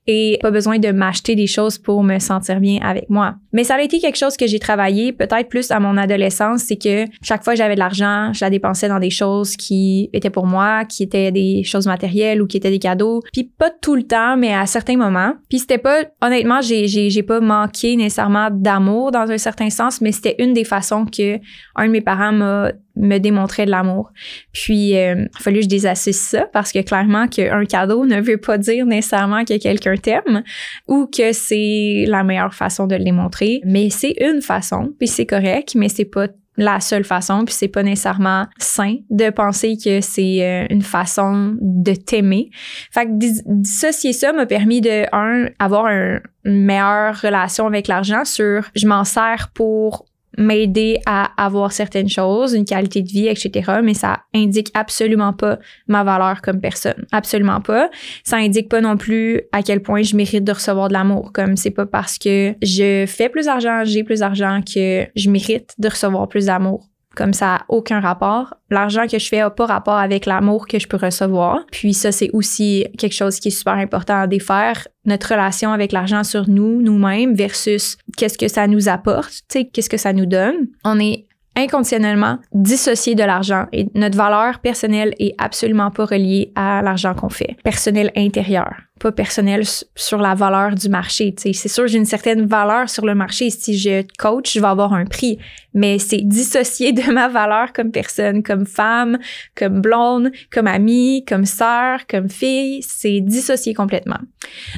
et 0.08 0.38
pas 0.42 0.52
besoin 0.52 0.80
de 0.80 0.92
m'acheter 0.92 1.36
des 1.36 1.48
choses 1.48 1.78
pour 1.78 2.04
me 2.04 2.20
sentir 2.20 2.60
bien 2.60 2.80
avec 2.82 3.10
moi. 3.10 3.36
Mais 3.54 3.64
ça 3.64 3.76
a 3.76 3.82
été 3.82 4.00
quelque 4.00 4.18
chose 4.18 4.36
que 4.36 4.48
j'ai 4.48 4.60
travaillé 4.60 5.14
peut-être 5.14 5.48
plus 5.48 5.72
à 5.72 5.80
mon 5.80 5.96
adolescence, 5.98 6.64
c'est 6.64 6.76
que 6.76 7.06
chaque 7.22 7.44
fois 7.44 7.54
que 7.54 7.58
j'avais 7.58 7.76
de 7.76 7.80
l'argent, 7.80 8.34
je 8.34 8.44
la 8.44 8.50
dépensais 8.50 8.90
dans 8.90 9.00
des 9.00 9.10
choses 9.10 9.56
qui 9.56 10.10
étaient 10.12 10.30
pour 10.30 10.46
moi, 10.46 10.84
qui 10.86 11.04
étaient 11.04 11.32
des 11.32 11.64
choses 11.64 11.88
matérielles 11.88 12.42
ou 12.42 12.48
qui 12.48 12.58
étaient 12.58 12.70
des 12.70 12.80
cadeaux. 12.80 13.22
Puis 13.32 13.44
pas 13.44 13.70
tout 13.70 13.96
le 13.96 14.04
temps, 14.04 14.36
mais 14.36 14.54
à 14.54 14.66
certains 14.66 14.98
moments. 14.98 15.36
Puis 15.50 15.60
c'était 15.60 15.78
pas, 15.78 16.04
honnêtement, 16.22 16.60
j'ai, 16.62 16.88
j'ai, 16.88 17.10
j'ai 17.10 17.24
pas 17.24 17.40
manqué 17.40 17.96
nécessairement 17.96 18.50
d'amour 18.52 19.12
dans 19.12 19.30
un 19.30 19.38
certain 19.38 19.70
sens, 19.70 20.02
mais 20.02 20.12
c'était 20.12 20.36
une 20.40 20.54
des 20.54 20.66
façons 20.66 21.06
que 21.06 21.40
un 21.76 21.88
de 21.88 21.92
mes 21.92 22.02
parents 22.02 22.34
m'a 22.34 22.72
me 22.96 23.18
démontrait 23.18 23.66
de 23.66 23.72
l'amour. 23.72 24.12
Puis, 24.52 24.96
euh, 24.98 25.16
il 25.16 25.30
a 25.38 25.40
fallu 25.40 25.58
que 25.58 25.64
je 25.64 25.70
désassocie 25.70 26.16
ça 26.16 26.46
parce 26.54 26.72
que 26.72 26.80
clairement 26.80 27.28
qu'un 27.28 27.66
cadeau 27.66 28.06
ne 28.06 28.22
veut 28.22 28.38
pas 28.38 28.58
dire 28.58 28.86
nécessairement 28.86 29.46
que 29.46 29.58
quelqu'un 29.58 29.96
t'aime 29.96 30.44
ou 30.88 31.08
que 31.08 31.34
c'est 31.34 32.06
la 32.08 32.24
meilleure 32.24 32.54
façon 32.54 32.88
de 32.88 32.96
le 32.96 33.04
démontrer. 33.04 33.62
Mais 33.66 33.90
c'est 33.90 34.16
une 34.22 34.42
façon, 34.42 34.94
puis 34.98 35.08
c'est 35.08 35.26
correct, 35.26 35.74
mais 35.76 35.90
c'est 35.90 36.06
pas 36.06 36.28
la 36.58 36.80
seule 36.80 37.04
façon, 37.04 37.46
puis 37.46 37.54
c'est 37.54 37.68
pas 37.68 37.84
nécessairement 37.84 38.46
sain 38.58 38.98
de 39.10 39.30
penser 39.30 39.76
que 39.84 40.02
c'est 40.02 40.44
euh, 40.44 40.66
une 40.70 40.84
façon 40.84 41.56
de 41.60 41.94
t'aimer. 41.94 42.50
Fait 42.92 43.06
que 43.06 43.12
dissocier 43.14 44.14
ça 44.14 44.34
m'a 44.34 44.46
permis 44.46 44.82
de, 44.82 45.06
un, 45.12 45.50
avoir 45.60 45.88
une 45.88 46.22
meilleure 46.66 47.20
relation 47.20 47.66
avec 47.66 47.88
l'argent 47.88 48.24
sur 48.24 48.70
je 48.76 48.88
m'en 48.88 49.04
sers 49.04 49.50
pour 49.54 50.06
m'aider 50.38 51.00
à 51.06 51.32
avoir 51.44 51.72
certaines 51.72 52.10
choses, 52.10 52.54
une 52.54 52.66
qualité 52.66 53.02
de 53.02 53.10
vie, 53.10 53.28
etc. 53.28 53.80
Mais 53.84 53.94
ça 53.94 54.22
indique 54.34 54.72
absolument 54.74 55.34
pas 55.34 55.60
ma 55.88 56.04
valeur 56.04 56.42
comme 56.42 56.60
personne. 56.60 57.06
Absolument 57.12 57.62
pas. 57.62 57.90
Ça 58.24 58.38
indique 58.38 58.70
pas 58.70 58.82
non 58.82 58.98
plus 58.98 59.42
à 59.52 59.62
quel 59.62 59.82
point 59.82 60.02
je 60.02 60.16
mérite 60.16 60.44
de 60.44 60.52
recevoir 60.52 60.88
de 60.88 60.94
l'amour. 60.94 61.32
Comme 61.34 61.58
c'est 61.58 61.72
pas 61.72 61.86
parce 61.86 62.18
que 62.18 62.56
je 62.62 63.06
fais 63.08 63.30
plus 63.30 63.46
d'argent, 63.46 63.84
j'ai 63.84 64.04
plus 64.04 64.20
d'argent 64.20 64.62
que 64.62 65.06
je 65.16 65.30
mérite 65.30 65.74
de 65.78 65.88
recevoir 65.90 66.28
plus 66.28 66.48
d'amour 66.48 66.90
comme 67.16 67.34
ça 67.34 67.62
aucun 67.70 68.00
rapport. 68.00 68.56
L'argent 68.70 69.08
que 69.08 69.20
je 69.20 69.28
fais 69.28 69.40
n'a 69.40 69.50
pas 69.50 69.66
rapport 69.66 69.98
avec 69.98 70.26
l'amour 70.26 70.68
que 70.68 70.80
je 70.80 70.88
peux 70.88 70.98
recevoir. 70.98 71.66
Puis 71.72 71.94
ça, 71.94 72.12
c'est 72.12 72.30
aussi 72.34 72.86
quelque 72.98 73.14
chose 73.14 73.40
qui 73.40 73.50
est 73.50 73.52
super 73.52 73.74
important 73.74 74.20
à 74.20 74.28
défaire. 74.28 74.88
Notre 75.06 75.30
relation 75.32 75.72
avec 75.72 75.92
l'argent 75.92 76.24
sur 76.24 76.50
nous, 76.50 76.82
nous-mêmes, 76.82 77.36
versus 77.36 77.98
qu'est-ce 78.18 78.38
que 78.38 78.48
ça 78.48 78.68
nous 78.68 78.90
apporte, 78.90 79.44
qu'est-ce 79.50 79.90
que 79.90 79.98
ça 79.98 80.14
nous 80.14 80.26
donne. 80.26 80.68
On 80.84 81.00
est 81.00 81.26
inconditionnellement 81.56 82.40
dissocié 82.52 83.16
de 83.16 83.24
l'argent 83.24 83.68
et 83.72 83.88
notre 83.94 84.18
valeur 84.18 84.60
personnelle 84.60 85.14
est 85.20 85.36
absolument 85.38 85.92
pas 85.92 86.06
reliée 86.06 86.52
à 86.56 86.82
l'argent 86.82 87.14
qu'on 87.14 87.30
fait. 87.30 87.56
Personnel 87.64 88.12
intérieur, 88.16 88.74
pas 89.00 89.12
personnel 89.12 89.64
sur 89.96 90.18
la 90.18 90.34
valeur 90.34 90.74
du 90.74 90.90
marché. 90.90 91.36
C'est 91.38 91.54
sûr, 91.54 91.88
j'ai 91.88 91.98
une 91.98 92.06
certaine 92.06 92.46
valeur 92.46 92.90
sur 92.90 93.06
le 93.06 93.14
marché. 93.14 93.50
Si 93.52 93.78
je 93.78 94.04
coach, 94.18 94.54
je 94.54 94.60
vais 94.60 94.68
avoir 94.68 94.94
un 94.94 95.06
prix, 95.06 95.38
mais 95.74 96.00
c'est 96.00 96.22
dissocié 96.22 96.92
de 96.92 97.12
ma 97.12 97.28
valeur 97.28 97.72
comme 97.74 97.92
personne, 97.92 98.42
comme 98.42 98.66
femme, 98.66 99.20
comme 99.56 99.82
blonde, 99.82 100.32
comme 100.52 100.68
amie, 100.68 101.24
comme 101.26 101.46
sœur, 101.46 102.08
comme 102.08 102.30
fille. 102.30 102.82
C'est 102.82 103.22
dissocié 103.22 103.74
complètement. 103.74 104.20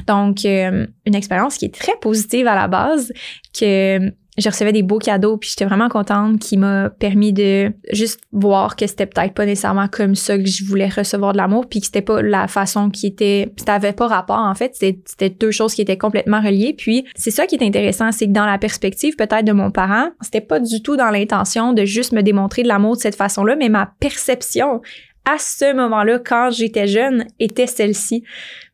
Donc, 0.06 0.44
euh, 0.44 0.86
une 1.06 1.14
expérience 1.14 1.56
qui 1.56 1.66
est 1.66 1.74
très 1.74 1.96
positive 2.00 2.46
à 2.46 2.54
la 2.54 2.68
base, 2.68 3.12
que 3.58 4.12
je 4.38 4.48
recevais 4.48 4.72
des 4.72 4.82
beaux 4.82 4.98
cadeaux 4.98 5.36
puis 5.36 5.50
j'étais 5.50 5.64
vraiment 5.64 5.88
contente 5.88 6.38
qui 6.38 6.56
m'a 6.56 6.90
permis 6.90 7.32
de 7.32 7.72
juste 7.92 8.20
voir 8.32 8.76
que 8.76 8.86
c'était 8.86 9.06
peut-être 9.06 9.34
pas 9.34 9.46
nécessairement 9.46 9.88
comme 9.88 10.14
ça 10.14 10.36
que 10.38 10.46
je 10.46 10.64
voulais 10.64 10.88
recevoir 10.88 11.32
de 11.32 11.38
l'amour 11.38 11.66
puis 11.68 11.80
que 11.80 11.86
c'était 11.86 12.02
pas 12.02 12.22
la 12.22 12.48
façon 12.48 12.90
qui 12.90 13.06
était 13.06 13.52
ça 13.64 13.74
avait 13.74 13.92
pas 13.92 14.06
rapport 14.06 14.38
en 14.38 14.54
fait. 14.54 14.74
C'était 14.74 15.30
deux 15.30 15.50
choses 15.50 15.74
qui 15.74 15.82
étaient 15.82 15.98
complètement 15.98 16.40
reliées. 16.40 16.74
Puis 16.76 17.04
c'est 17.14 17.30
ça 17.30 17.46
qui 17.46 17.56
est 17.56 17.64
intéressant 17.64 18.12
c'est 18.12 18.26
que 18.26 18.32
dans 18.32 18.46
la 18.46 18.58
perspective 18.58 19.16
peut-être 19.16 19.44
de 19.44 19.52
mon 19.52 19.70
parent 19.70 20.10
c'était 20.20 20.40
pas 20.40 20.60
du 20.60 20.82
tout 20.82 20.96
dans 20.96 21.10
l'intention 21.10 21.72
de 21.72 21.84
juste 21.84 22.12
me 22.12 22.22
démontrer 22.22 22.62
de 22.62 22.68
l'amour 22.68 22.96
de 22.96 23.00
cette 23.00 23.16
façon-là 23.16 23.56
mais 23.56 23.68
ma 23.68 23.92
perception 24.00 24.80
à 25.26 25.38
ce 25.38 25.74
moment-là, 25.74 26.20
quand 26.20 26.50
j'étais 26.52 26.86
jeune, 26.86 27.26
était 27.40 27.66
celle-ci. 27.66 28.22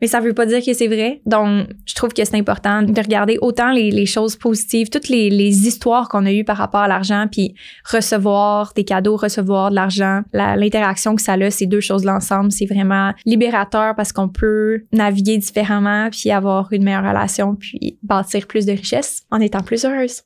Mais 0.03 0.07
ça 0.07 0.21
veut 0.21 0.35
pas 0.35 0.45
dire 0.45 0.63
que 0.65 0.75
c'est 0.75 0.87
vrai. 0.87 1.23
Donc, 1.25 1.67
je 1.87 1.95
trouve 1.95 2.13
que 2.13 2.23
c'est 2.23 2.37
important 2.37 2.83
de 2.83 3.01
regarder 3.01 3.39
autant 3.41 3.73
les, 3.73 4.05
choses 4.05 4.37
positives, 4.37 4.91
toutes 4.91 5.09
les, 5.09 5.67
histoires 5.67 6.09
qu'on 6.09 6.27
a 6.27 6.33
eues 6.33 6.45
par 6.45 6.59
rapport 6.59 6.83
à 6.83 6.89
l'argent, 6.89 7.27
puis 7.31 7.55
recevoir 7.91 8.75
des 8.75 8.85
cadeaux, 8.85 9.17
recevoir 9.17 9.71
de 9.71 9.77
l'argent, 9.77 10.23
l'interaction 10.35 11.17
que 11.17 11.23
ça 11.23 11.33
a, 11.33 11.51
ces 11.51 11.67
deux 11.67 11.81
choses 11.81 12.05
l'ensemble, 12.05 12.53
c'est 12.53 12.67
vraiment 12.67 13.13
libérateur 13.25 13.95
parce 13.95 14.13
qu'on 14.13 14.29
peut 14.29 14.83
naviguer 14.93 15.39
différemment, 15.39 16.11
puis 16.11 16.31
avoir 16.31 16.71
une 16.73 16.85
meilleure 16.85 17.09
relation, 17.09 17.55
puis 17.55 17.99
bâtir 18.03 18.47
plus 18.47 18.67
de 18.67 18.73
richesse 18.73 19.23
en 19.31 19.41
étant 19.41 19.63
plus 19.63 19.85
heureuse. 19.85 20.23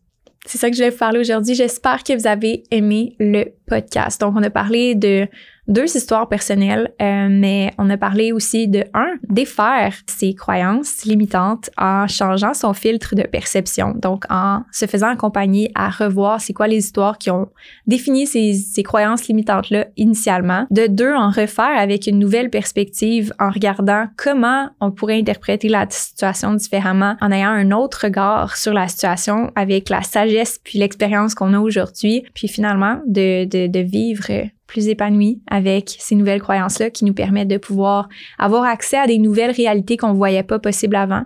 C'est 0.47 0.59
ça 0.59 0.71
que 0.71 0.77
je 0.77 0.83
vais 0.83 0.91
vous 0.91 0.97
parler 0.97 1.19
aujourd'hui. 1.19 1.55
J'espère 1.55 2.05
que 2.05 2.17
vous 2.17 2.27
avez 2.27 2.63
aimé 2.71 3.17
le 3.19 3.47
podcast. 3.67 4.21
Donc, 4.21 4.35
on 4.37 4.43
a 4.43 4.51
parlé 4.51 4.95
de 4.95 5.29
deux 5.69 5.97
histoires 5.97 6.29
personnelles, 6.29 6.93
euh, 7.03 7.29
mais 7.31 7.73
on 7.79 7.91
a 7.91 7.97
parlé 7.97 8.33
aussi 8.33 8.69
de 8.69 8.85
un, 8.95 9.15
défaire 9.29 9.95
ses 10.07 10.35
croyances 10.35 11.05
limitantes 11.05 11.71
en 11.77 12.07
changeant 12.07 12.55
son 12.55 12.73
filtre 12.73 13.15
de 13.15 13.23
perception. 13.23 13.95
Donc, 13.97 14.25
en 14.31 14.63
se 14.73 14.87
faisant 14.87 15.09
accompagner 15.09 15.71
à 15.75 15.91
revoir 15.91 16.41
c'est 16.41 16.53
quoi 16.53 16.69
les 16.69 16.79
histoires 16.79 17.19
qui 17.19 17.31
ont 17.31 17.49
défini 17.87 18.27
ces, 18.27 18.55
ces 18.55 18.83
croyances 18.83 19.27
limitantes-là 19.27 19.87
initialement. 19.97 20.67
De 20.71 20.87
deux, 20.87 21.15
en 21.15 21.31
refaire 21.31 21.77
avec 21.79 22.07
une 22.07 22.19
nouvelle 22.19 22.51
perspective 22.51 23.33
en 23.39 23.51
regardant 23.51 24.07
comment 24.17 24.69
on 24.81 24.91
pourrait 24.91 25.19
interpréter 25.19 25.69
la 25.69 25.87
situation 25.91 26.55
différemment 26.55 27.17
en 27.21 27.31
ayant 27.31 27.51
un 27.51 27.73
autre 27.73 28.05
regard 28.05 28.57
sur 28.57 28.73
la 28.73 28.89
situation 28.89 29.51
avec 29.57 29.89
la 29.89 30.03
sagesse 30.03 30.61
puis 30.63 30.79
l'expérience 30.79 31.35
qu'on 31.35 31.55
a 31.55 31.59
aujourd'hui. 31.59 32.25
Puis 32.35 32.49
finalement, 32.49 33.01
de, 33.07 33.45
de, 33.45 33.67
de 33.67 33.81
vivre 33.81 34.31
plus 34.67 34.89
épanoui 34.89 35.41
avec 35.49 35.97
ces 35.99 36.15
nouvelles 36.15 36.43
croyances-là 36.43 36.91
qui 36.91 37.05
nous 37.05 37.15
permettent 37.15 37.49
de 37.49 37.59
pouvoir 37.59 38.09
avoir 38.39 38.65
accès 38.65 38.99
à 38.99 39.07
des 39.07 39.19
nouvelles 39.19 39.53
réalités 39.53 39.97
qu'on 39.97 40.11
ne 40.11 40.17
voyait 40.17 40.43
pas 40.43 40.59
possible 40.59 40.97
avant. 40.97 41.25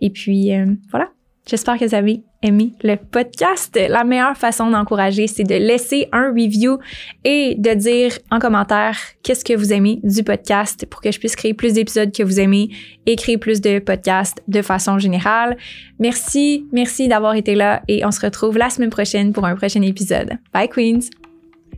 Et 0.00 0.10
puis, 0.10 0.54
euh, 0.54 0.66
voilà. 0.90 1.08
J'espère 1.44 1.76
que 1.76 1.84
vous 1.84 1.94
avez 1.94 2.22
aimé 2.42 2.72
le 2.84 2.94
podcast. 2.94 3.76
La 3.88 4.04
meilleure 4.04 4.36
façon 4.36 4.70
d'encourager, 4.70 5.26
c'est 5.26 5.42
de 5.42 5.56
laisser 5.56 6.08
un 6.12 6.28
review 6.28 6.78
et 7.24 7.56
de 7.58 7.74
dire 7.74 8.16
en 8.30 8.38
commentaire 8.38 8.96
qu'est-ce 9.24 9.44
que 9.44 9.54
vous 9.54 9.72
aimez 9.72 9.98
du 10.04 10.22
podcast 10.22 10.86
pour 10.86 11.00
que 11.00 11.10
je 11.10 11.18
puisse 11.18 11.34
créer 11.34 11.52
plus 11.52 11.72
d'épisodes 11.72 12.12
que 12.12 12.22
vous 12.22 12.38
aimez 12.38 12.70
et 13.06 13.16
créer 13.16 13.38
plus 13.38 13.60
de 13.60 13.80
podcasts 13.80 14.40
de 14.46 14.62
façon 14.62 14.98
générale. 15.00 15.56
Merci, 15.98 16.66
merci 16.72 17.08
d'avoir 17.08 17.34
été 17.34 17.56
là 17.56 17.82
et 17.88 18.04
on 18.04 18.12
se 18.12 18.20
retrouve 18.20 18.56
la 18.56 18.70
semaine 18.70 18.90
prochaine 18.90 19.32
pour 19.32 19.44
un 19.44 19.56
prochain 19.56 19.82
épisode. 19.82 20.38
Bye 20.52 20.68
Queens! 20.68 21.21